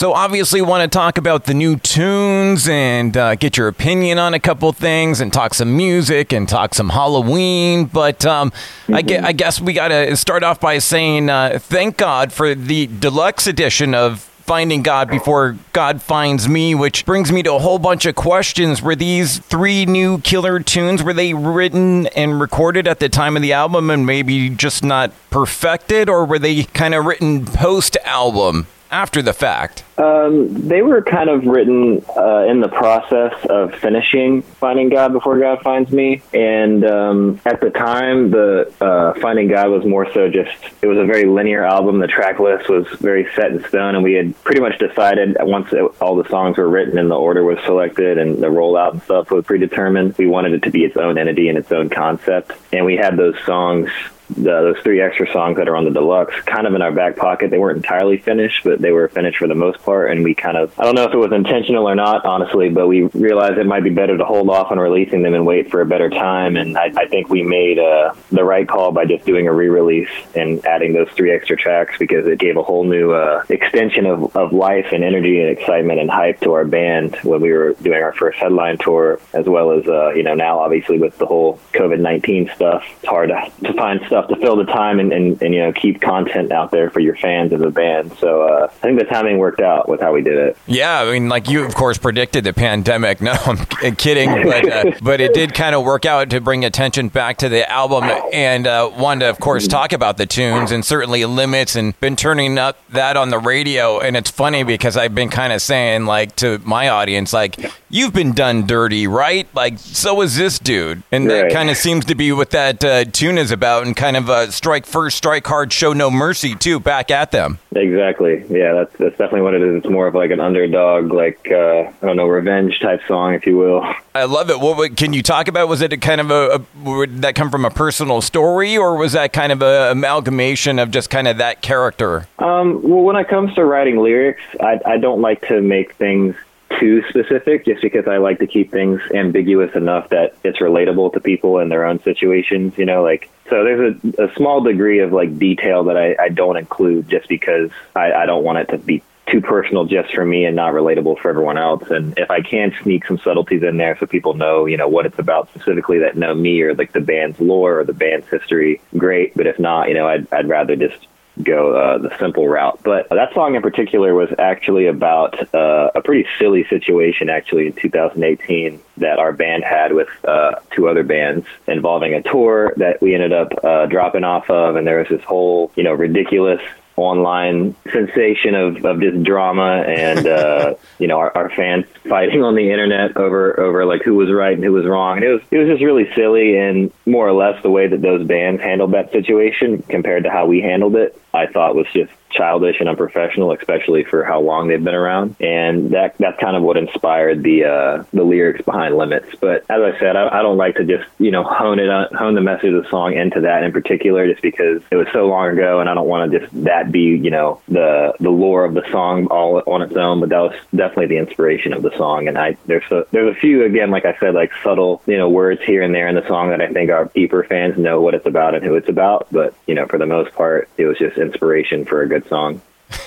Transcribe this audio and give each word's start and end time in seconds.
So, 0.00 0.14
obviously, 0.14 0.62
want 0.62 0.90
to 0.90 0.98
talk 0.98 1.18
about 1.18 1.44
the 1.44 1.52
new 1.52 1.76
tunes 1.76 2.66
and 2.70 3.14
uh, 3.14 3.34
get 3.34 3.58
your 3.58 3.68
opinion 3.68 4.18
on 4.18 4.32
a 4.32 4.40
couple 4.40 4.72
things 4.72 5.20
and 5.20 5.30
talk 5.30 5.52
some 5.52 5.76
music 5.76 6.32
and 6.32 6.48
talk 6.48 6.74
some 6.74 6.88
Halloween. 6.88 7.84
But 7.84 8.24
um, 8.24 8.50
mm-hmm. 8.50 8.94
I, 8.94 9.02
get, 9.02 9.24
I, 9.24 9.32
guess 9.32 9.60
we 9.60 9.74
got 9.74 9.88
to 9.88 10.16
start 10.16 10.42
off 10.42 10.58
by 10.58 10.78
saying 10.78 11.28
uh, 11.28 11.58
thank 11.60 11.98
God 11.98 12.32
for 12.32 12.54
the 12.54 12.86
deluxe 12.86 13.46
edition 13.46 13.94
of 13.94 14.20
finding 14.20 14.82
God 14.82 15.10
before 15.10 15.58
God 15.74 16.00
finds 16.00 16.48
me, 16.48 16.74
which 16.74 17.04
brings 17.04 17.30
me 17.30 17.42
to 17.42 17.52
a 17.52 17.58
whole 17.58 17.78
bunch 17.78 18.06
of 18.06 18.14
questions. 18.14 18.80
Were 18.80 18.96
these 18.96 19.38
three 19.40 19.84
new 19.84 20.20
killer 20.22 20.60
tunes 20.60 21.02
were 21.02 21.12
they 21.12 21.34
written 21.34 22.06
and 22.06 22.40
recorded 22.40 22.88
at 22.88 23.00
the 23.00 23.10
time 23.10 23.36
of 23.36 23.42
the 23.42 23.52
album 23.52 23.90
and 23.90 24.06
maybe 24.06 24.48
just 24.48 24.82
not 24.82 25.12
perfected, 25.28 26.08
or 26.08 26.24
were 26.24 26.38
they 26.38 26.62
kind 26.62 26.94
of 26.94 27.04
written 27.04 27.44
post 27.44 27.98
album? 28.06 28.66
After 28.90 29.22
the 29.22 29.32
fact? 29.32 29.84
Um, 29.98 30.68
they 30.68 30.82
were 30.82 31.02
kind 31.02 31.28
of 31.28 31.44
written 31.44 32.02
uh, 32.16 32.44
in 32.48 32.60
the 32.60 32.68
process 32.68 33.34
of 33.48 33.74
finishing 33.74 34.42
Finding 34.42 34.88
God 34.88 35.12
Before 35.12 35.38
God 35.38 35.60
Finds 35.62 35.92
Me. 35.92 36.22
And 36.32 36.84
um, 36.84 37.40
at 37.44 37.60
the 37.60 37.70
time, 37.70 38.30
the 38.30 38.72
uh, 38.80 39.14
Finding 39.20 39.48
God 39.48 39.70
was 39.70 39.84
more 39.84 40.10
so 40.12 40.30
just, 40.30 40.56
it 40.80 40.86
was 40.86 40.98
a 40.98 41.04
very 41.04 41.24
linear 41.24 41.64
album. 41.64 41.98
The 41.98 42.06
track 42.06 42.40
list 42.40 42.68
was 42.68 42.86
very 43.00 43.28
set 43.34 43.52
in 43.52 43.64
stone, 43.68 43.94
and 43.94 44.02
we 44.02 44.14
had 44.14 44.42
pretty 44.42 44.60
much 44.60 44.78
decided 44.78 45.36
once 45.40 45.72
it, 45.72 45.82
all 46.00 46.16
the 46.16 46.28
songs 46.28 46.56
were 46.56 46.68
written 46.68 46.98
and 46.98 47.10
the 47.10 47.16
order 47.16 47.44
was 47.44 47.58
selected 47.64 48.18
and 48.18 48.42
the 48.42 48.46
rollout 48.46 48.92
and 48.92 49.02
stuff 49.02 49.30
was 49.30 49.44
predetermined, 49.44 50.16
we 50.16 50.26
wanted 50.26 50.52
it 50.52 50.62
to 50.62 50.70
be 50.70 50.84
its 50.84 50.96
own 50.96 51.18
entity 51.18 51.48
and 51.48 51.58
its 51.58 51.70
own 51.72 51.88
concept. 51.90 52.52
And 52.72 52.86
we 52.86 52.96
had 52.96 53.16
those 53.16 53.36
songs 53.44 53.90
the, 54.36 54.42
those 54.42 54.78
three 54.82 55.00
extra 55.00 55.30
songs 55.32 55.56
that 55.56 55.68
are 55.68 55.76
on 55.76 55.84
the 55.84 55.90
deluxe 55.90 56.34
kind 56.42 56.66
of 56.66 56.74
in 56.74 56.82
our 56.82 56.92
back 56.92 57.16
pocket. 57.16 57.50
They 57.50 57.58
weren't 57.58 57.76
entirely 57.76 58.18
finished, 58.18 58.64
but 58.64 58.80
they 58.80 58.92
were 58.92 59.08
finished 59.08 59.38
for 59.38 59.48
the 59.48 59.54
most 59.54 59.82
part. 59.82 60.10
And 60.10 60.24
we 60.24 60.34
kind 60.34 60.56
of, 60.56 60.78
I 60.78 60.84
don't 60.84 60.94
know 60.94 61.04
if 61.04 61.12
it 61.12 61.18
was 61.18 61.32
intentional 61.32 61.88
or 61.88 61.94
not, 61.94 62.24
honestly, 62.24 62.68
but 62.68 62.88
we 62.88 63.02
realized 63.02 63.58
it 63.58 63.66
might 63.66 63.84
be 63.84 63.90
better 63.90 64.16
to 64.16 64.24
hold 64.24 64.48
off 64.50 64.70
on 64.70 64.78
releasing 64.78 65.22
them 65.22 65.34
and 65.34 65.46
wait 65.46 65.70
for 65.70 65.80
a 65.80 65.86
better 65.86 66.10
time. 66.10 66.56
And 66.56 66.76
I, 66.76 66.92
I 66.96 67.06
think 67.06 67.28
we 67.28 67.42
made 67.42 67.78
uh, 67.78 68.14
the 68.30 68.44
right 68.44 68.68
call 68.68 68.92
by 68.92 69.04
just 69.04 69.24
doing 69.24 69.46
a 69.46 69.52
re 69.52 69.68
release 69.68 70.10
and 70.34 70.64
adding 70.66 70.92
those 70.92 71.08
three 71.10 71.32
extra 71.32 71.56
tracks 71.56 71.96
because 71.98 72.26
it 72.26 72.38
gave 72.38 72.56
a 72.56 72.62
whole 72.62 72.84
new 72.84 73.12
uh, 73.12 73.44
extension 73.48 74.06
of, 74.06 74.36
of 74.36 74.52
life 74.52 74.88
and 74.92 75.04
energy 75.04 75.40
and 75.40 75.50
excitement 75.50 76.00
and 76.00 76.10
hype 76.10 76.40
to 76.40 76.52
our 76.52 76.64
band 76.64 77.16
when 77.22 77.40
we 77.40 77.52
were 77.52 77.72
doing 77.74 78.02
our 78.02 78.12
first 78.12 78.38
headline 78.38 78.78
tour, 78.78 79.20
as 79.32 79.46
well 79.46 79.72
as, 79.72 79.86
uh, 79.86 80.10
you 80.10 80.22
know, 80.22 80.34
now 80.34 80.58
obviously 80.58 80.98
with 80.98 81.16
the 81.18 81.26
whole 81.26 81.58
COVID 81.72 82.00
19 82.00 82.50
stuff, 82.54 82.84
it's 82.96 83.06
hard 83.08 83.30
to, 83.30 83.50
to 83.66 83.72
find 83.74 84.00
stuff 84.06 84.19
to 84.28 84.36
fill 84.36 84.56
the 84.56 84.64
time 84.64 85.00
and, 85.00 85.12
and, 85.12 85.40
and, 85.42 85.54
you 85.54 85.60
know 85.60 85.72
keep 85.72 86.00
content 86.00 86.52
out 86.52 86.70
there 86.70 86.90
for 86.90 87.00
your 87.00 87.16
fans 87.16 87.52
of 87.52 87.60
the 87.60 87.70
band. 87.70 88.16
So 88.18 88.42
uh, 88.42 88.68
I 88.70 88.86
think 88.86 88.98
the 88.98 89.04
timing 89.04 89.38
worked 89.38 89.60
out 89.60 89.88
with 89.88 90.00
how 90.00 90.12
we 90.12 90.22
did 90.22 90.36
it. 90.36 90.56
Yeah, 90.66 91.00
I 91.00 91.12
mean, 91.12 91.28
like 91.28 91.48
you 91.48 91.64
of 91.64 91.74
course 91.74 91.98
predicted 91.98 92.44
the 92.44 92.52
pandemic. 92.52 93.20
No, 93.30 93.34
I'm 93.44 93.96
kidding, 93.96 94.44
but 94.44 94.72
uh, 94.72 94.92
but 95.02 95.20
it 95.20 95.34
did 95.34 95.52
kind 95.52 95.74
of 95.74 95.84
work 95.84 96.06
out 96.06 96.30
to 96.30 96.40
bring 96.40 96.64
attention 96.64 97.08
back 97.08 97.36
to 97.38 97.48
the 97.48 97.70
album 97.70 98.04
and 98.32 98.66
uh, 98.66 98.90
wanted 98.96 99.26
to 99.26 99.30
of 99.30 99.38
course 99.38 99.68
talk 99.68 99.92
about 99.92 100.16
the 100.16 100.26
tunes 100.26 100.72
and 100.72 100.84
certainly 100.84 101.24
limits 101.26 101.76
and 101.76 101.98
been 102.00 102.16
turning 102.16 102.58
up 102.58 102.78
that 102.88 103.16
on 103.16 103.28
the 103.28 103.38
radio. 103.38 104.00
And 104.00 104.16
it's 104.16 104.30
funny 104.30 104.64
because 104.64 104.96
I've 104.96 105.14
been 105.14 105.28
kind 105.28 105.52
of 105.52 105.60
saying 105.60 106.06
like 106.06 106.34
to 106.36 106.58
my 106.64 106.88
audience 106.88 107.32
like 107.32 107.70
you've 107.90 108.14
been 108.14 108.32
done 108.32 108.66
dirty, 108.66 109.06
right? 109.06 109.46
Like 109.54 109.78
so 109.78 110.20
is 110.22 110.36
this 110.36 110.58
dude, 110.58 111.02
and 111.12 111.26
right. 111.26 111.42
that 111.42 111.52
kind 111.52 111.70
of 111.70 111.76
seems 111.76 112.04
to 112.06 112.14
be 112.14 112.32
what 112.32 112.50
that 112.50 112.84
uh, 112.84 113.04
tune 113.04 113.38
is 113.38 113.50
about, 113.50 113.86
and 113.86 113.96
kind 113.96 114.09
kind 114.10 114.28
of 114.28 114.28
a 114.28 114.50
strike 114.50 114.86
first, 114.86 115.16
strike 115.16 115.46
hard, 115.46 115.72
show 115.72 115.92
no 115.92 116.10
mercy 116.10 116.56
too. 116.56 116.80
Back 116.80 117.12
at 117.12 117.30
them. 117.30 117.60
Exactly. 117.76 118.44
Yeah, 118.50 118.72
that's 118.72 118.92
that's 118.96 119.12
definitely 119.12 119.42
what 119.42 119.54
it 119.54 119.62
is. 119.62 119.76
It's 119.76 119.88
more 119.88 120.08
of 120.08 120.16
like 120.16 120.32
an 120.32 120.40
underdog, 120.40 121.12
like 121.12 121.48
uh, 121.48 121.92
I 122.02 122.06
don't 122.06 122.16
know, 122.16 122.26
revenge 122.26 122.80
type 122.80 123.02
song, 123.06 123.34
if 123.34 123.46
you 123.46 123.56
will. 123.56 123.86
I 124.12 124.24
love 124.24 124.50
it. 124.50 124.58
What, 124.58 124.96
can 124.96 125.12
you 125.12 125.22
talk 125.22 125.46
about? 125.46 125.68
Was 125.68 125.80
it 125.80 125.92
a 125.92 125.96
kind 125.96 126.20
of 126.20 126.32
a, 126.32 126.56
a 126.56 126.80
would 126.82 127.22
that 127.22 127.36
come 127.36 127.50
from 127.52 127.64
a 127.64 127.70
personal 127.70 128.20
story, 128.20 128.76
or 128.76 128.96
was 128.96 129.12
that 129.12 129.32
kind 129.32 129.52
of 129.52 129.62
a 129.62 129.92
amalgamation 129.92 130.80
of 130.80 130.90
just 130.90 131.08
kind 131.08 131.28
of 131.28 131.38
that 131.38 131.62
character? 131.62 132.26
Um, 132.40 132.82
well, 132.82 133.02
when 133.02 133.14
it 133.14 133.28
comes 133.28 133.54
to 133.54 133.64
writing 133.64 133.98
lyrics, 133.98 134.42
I, 134.60 134.80
I 134.84 134.96
don't 134.98 135.20
like 135.20 135.46
to 135.46 135.62
make 135.62 135.94
things 135.94 136.34
too 136.78 137.02
specific 137.08 137.64
just 137.64 137.82
because 137.82 138.06
I 138.06 138.18
like 138.18 138.38
to 138.38 138.46
keep 138.46 138.70
things 138.70 139.00
ambiguous 139.12 139.74
enough 139.74 140.10
that 140.10 140.34
it's 140.44 140.58
relatable 140.58 141.12
to 141.14 141.20
people 141.20 141.58
in 141.58 141.68
their 141.68 141.84
own 141.84 142.00
situations, 142.02 142.78
you 142.78 142.84
know, 142.84 143.02
like 143.02 143.28
so 143.48 143.64
there's 143.64 143.96
a, 144.18 144.24
a 144.24 144.34
small 144.34 144.60
degree 144.60 145.00
of 145.00 145.12
like 145.12 145.38
detail 145.38 145.84
that 145.84 145.96
I, 145.96 146.16
I 146.18 146.28
don't 146.28 146.56
include 146.56 147.08
just 147.08 147.28
because 147.28 147.70
I, 147.96 148.12
I 148.12 148.26
don't 148.26 148.44
want 148.44 148.58
it 148.58 148.68
to 148.68 148.78
be 148.78 149.02
too 149.26 149.40
personal 149.40 149.84
just 149.84 150.12
for 150.12 150.24
me 150.24 150.44
and 150.44 150.56
not 150.56 150.72
relatable 150.72 151.18
for 151.18 151.28
everyone 151.28 151.58
else. 151.58 151.88
And 151.90 152.18
if 152.18 152.30
I 152.30 152.40
can 152.40 152.74
sneak 152.82 153.06
some 153.06 153.18
subtleties 153.18 153.62
in 153.62 153.76
there 153.76 153.96
so 153.98 154.06
people 154.06 154.34
know, 154.34 154.66
you 154.66 154.76
know, 154.76 154.88
what 154.88 155.06
it's 155.06 155.18
about 155.18 155.48
specifically 155.50 155.98
that 156.00 156.16
know 156.16 156.34
me 156.34 156.62
or 156.62 156.74
like 156.74 156.92
the 156.92 157.00
band's 157.00 157.40
lore 157.40 157.80
or 157.80 157.84
the 157.84 157.92
band's 157.92 158.28
history, 158.28 158.80
great. 158.96 159.34
But 159.34 159.46
if 159.46 159.58
not, 159.58 159.88
you 159.88 159.94
know, 159.94 160.08
I'd, 160.08 160.32
I'd 160.32 160.48
rather 160.48 160.76
just 160.76 161.06
go 161.42 161.74
uh, 161.74 161.98
the 161.98 162.16
simple 162.18 162.48
route. 162.48 162.80
But 162.82 163.08
that 163.10 163.32
song 163.34 163.54
in 163.54 163.62
particular 163.62 164.14
was 164.14 164.28
actually 164.38 164.86
about 164.86 165.54
uh, 165.54 165.90
a 165.94 166.02
pretty 166.02 166.26
silly 166.38 166.64
situation, 166.64 167.28
actually, 167.28 167.66
in 167.66 167.72
2018 167.74 168.80
that 168.98 169.18
our 169.18 169.32
band 169.32 169.64
had 169.64 169.92
with 169.92 170.08
uh, 170.24 170.56
two 170.72 170.88
other 170.88 171.02
bands 171.02 171.46
involving 171.66 172.14
a 172.14 172.22
tour 172.22 172.74
that 172.76 173.00
we 173.00 173.14
ended 173.14 173.32
up 173.32 173.52
uh, 173.64 173.86
dropping 173.86 174.24
off 174.24 174.50
of. 174.50 174.76
And 174.76 174.86
there 174.86 174.98
was 174.98 175.08
this 175.08 175.24
whole, 175.24 175.72
you 175.76 175.82
know, 175.82 175.92
ridiculous 175.92 176.60
online 177.00 177.74
sensation 177.92 178.54
of, 178.54 178.84
of 178.84 179.00
just 179.00 179.22
drama 179.22 179.84
and 179.86 180.26
uh, 180.26 180.74
you 180.98 181.06
know 181.06 181.18
our, 181.18 181.36
our 181.36 181.50
fans 181.50 181.86
fighting 182.08 182.42
on 182.42 182.54
the 182.54 182.70
internet 182.70 183.16
over 183.16 183.58
over 183.58 183.84
like 183.84 184.02
who 184.02 184.14
was 184.14 184.30
right 184.30 184.54
and 184.54 184.64
who 184.64 184.72
was 184.72 184.86
wrong. 184.86 185.16
And 185.16 185.24
it 185.24 185.32
was 185.32 185.42
it 185.50 185.58
was 185.58 185.68
just 185.68 185.82
really 185.82 186.12
silly 186.14 186.56
and 186.56 186.92
more 187.06 187.26
or 187.26 187.32
less 187.32 187.62
the 187.62 187.70
way 187.70 187.86
that 187.86 188.02
those 188.02 188.26
bands 188.26 188.62
handled 188.62 188.92
that 188.92 189.12
situation 189.12 189.82
compared 189.82 190.24
to 190.24 190.30
how 190.30 190.46
we 190.46 190.60
handled 190.60 190.96
it 190.96 191.20
I 191.32 191.46
thought 191.46 191.74
was 191.74 191.86
just 191.92 192.12
childish 192.30 192.80
and 192.80 192.88
unprofessional, 192.88 193.52
especially 193.52 194.04
for 194.04 194.24
how 194.24 194.40
long 194.40 194.68
they've 194.68 194.82
been 194.82 194.94
around. 194.94 195.36
And 195.40 195.90
that 195.90 196.16
that's 196.18 196.38
kind 196.40 196.56
of 196.56 196.62
what 196.62 196.76
inspired 196.76 197.42
the 197.42 197.64
uh, 197.64 198.04
the 198.12 198.22
lyrics 198.22 198.62
behind 198.64 198.96
Limits. 198.96 199.34
But 199.40 199.64
as 199.68 199.82
I 199.82 199.98
said, 199.98 200.16
I, 200.16 200.38
I 200.38 200.42
don't 200.42 200.56
like 200.56 200.76
to 200.76 200.84
just 200.84 201.08
you 201.18 201.30
know 201.30 201.42
hone 201.42 201.78
it 201.78 201.88
on, 201.88 202.12
hone 202.14 202.34
the 202.34 202.40
message 202.40 202.72
of 202.72 202.82
the 202.82 202.90
song 202.90 203.14
into 203.14 203.40
that 203.42 203.62
in 203.62 203.72
particular, 203.72 204.26
just 204.26 204.42
because 204.42 204.82
it 204.90 204.96
was 204.96 205.08
so 205.12 205.26
long 205.26 205.48
ago, 205.48 205.80
and 205.80 205.88
I 205.88 205.94
don't 205.94 206.08
want 206.08 206.30
to 206.30 206.40
just 206.40 206.64
that 206.64 206.92
be 206.92 207.16
you 207.16 207.30
know 207.30 207.60
the 207.68 208.14
the 208.20 208.30
lore 208.30 208.64
of 208.64 208.74
the 208.74 208.88
song 208.90 209.26
all 209.26 209.62
on 209.66 209.82
its 209.82 209.96
own. 209.96 210.20
But 210.20 210.30
that 210.30 210.40
was 210.40 210.56
definitely 210.74 211.06
the 211.06 211.18
inspiration 211.18 211.72
of 211.72 211.82
the 211.82 211.96
song. 211.96 212.28
And 212.28 212.38
I 212.38 212.56
there's 212.66 212.90
a, 212.90 213.06
there's 213.10 213.36
a 213.36 213.40
few 213.40 213.64
again, 213.64 213.90
like 213.90 214.04
I 214.04 214.16
said, 214.18 214.34
like 214.34 214.52
subtle 214.62 215.02
you 215.06 215.18
know 215.18 215.28
words 215.28 215.62
here 215.62 215.82
and 215.82 215.94
there 215.94 216.08
in 216.08 216.14
the 216.14 216.26
song 216.26 216.50
that 216.50 216.60
I 216.60 216.68
think 216.68 216.90
our 216.90 217.06
deeper 217.14 217.44
fans 217.44 217.78
know 217.78 218.00
what 218.00 218.14
it's 218.14 218.26
about 218.26 218.54
and 218.54 218.64
who 218.64 218.74
it's 218.74 218.88
about. 218.88 219.26
But 219.30 219.54
you 219.66 219.74
know 219.74 219.86
for 219.86 219.98
the 219.98 220.06
most 220.06 220.32
part, 220.34 220.68
it 220.76 220.86
was 220.86 220.98
just 220.98 221.18
inspiration 221.18 221.84
for 221.84 222.02
a 222.02 222.08
good 222.08 222.26
song. 222.30 222.62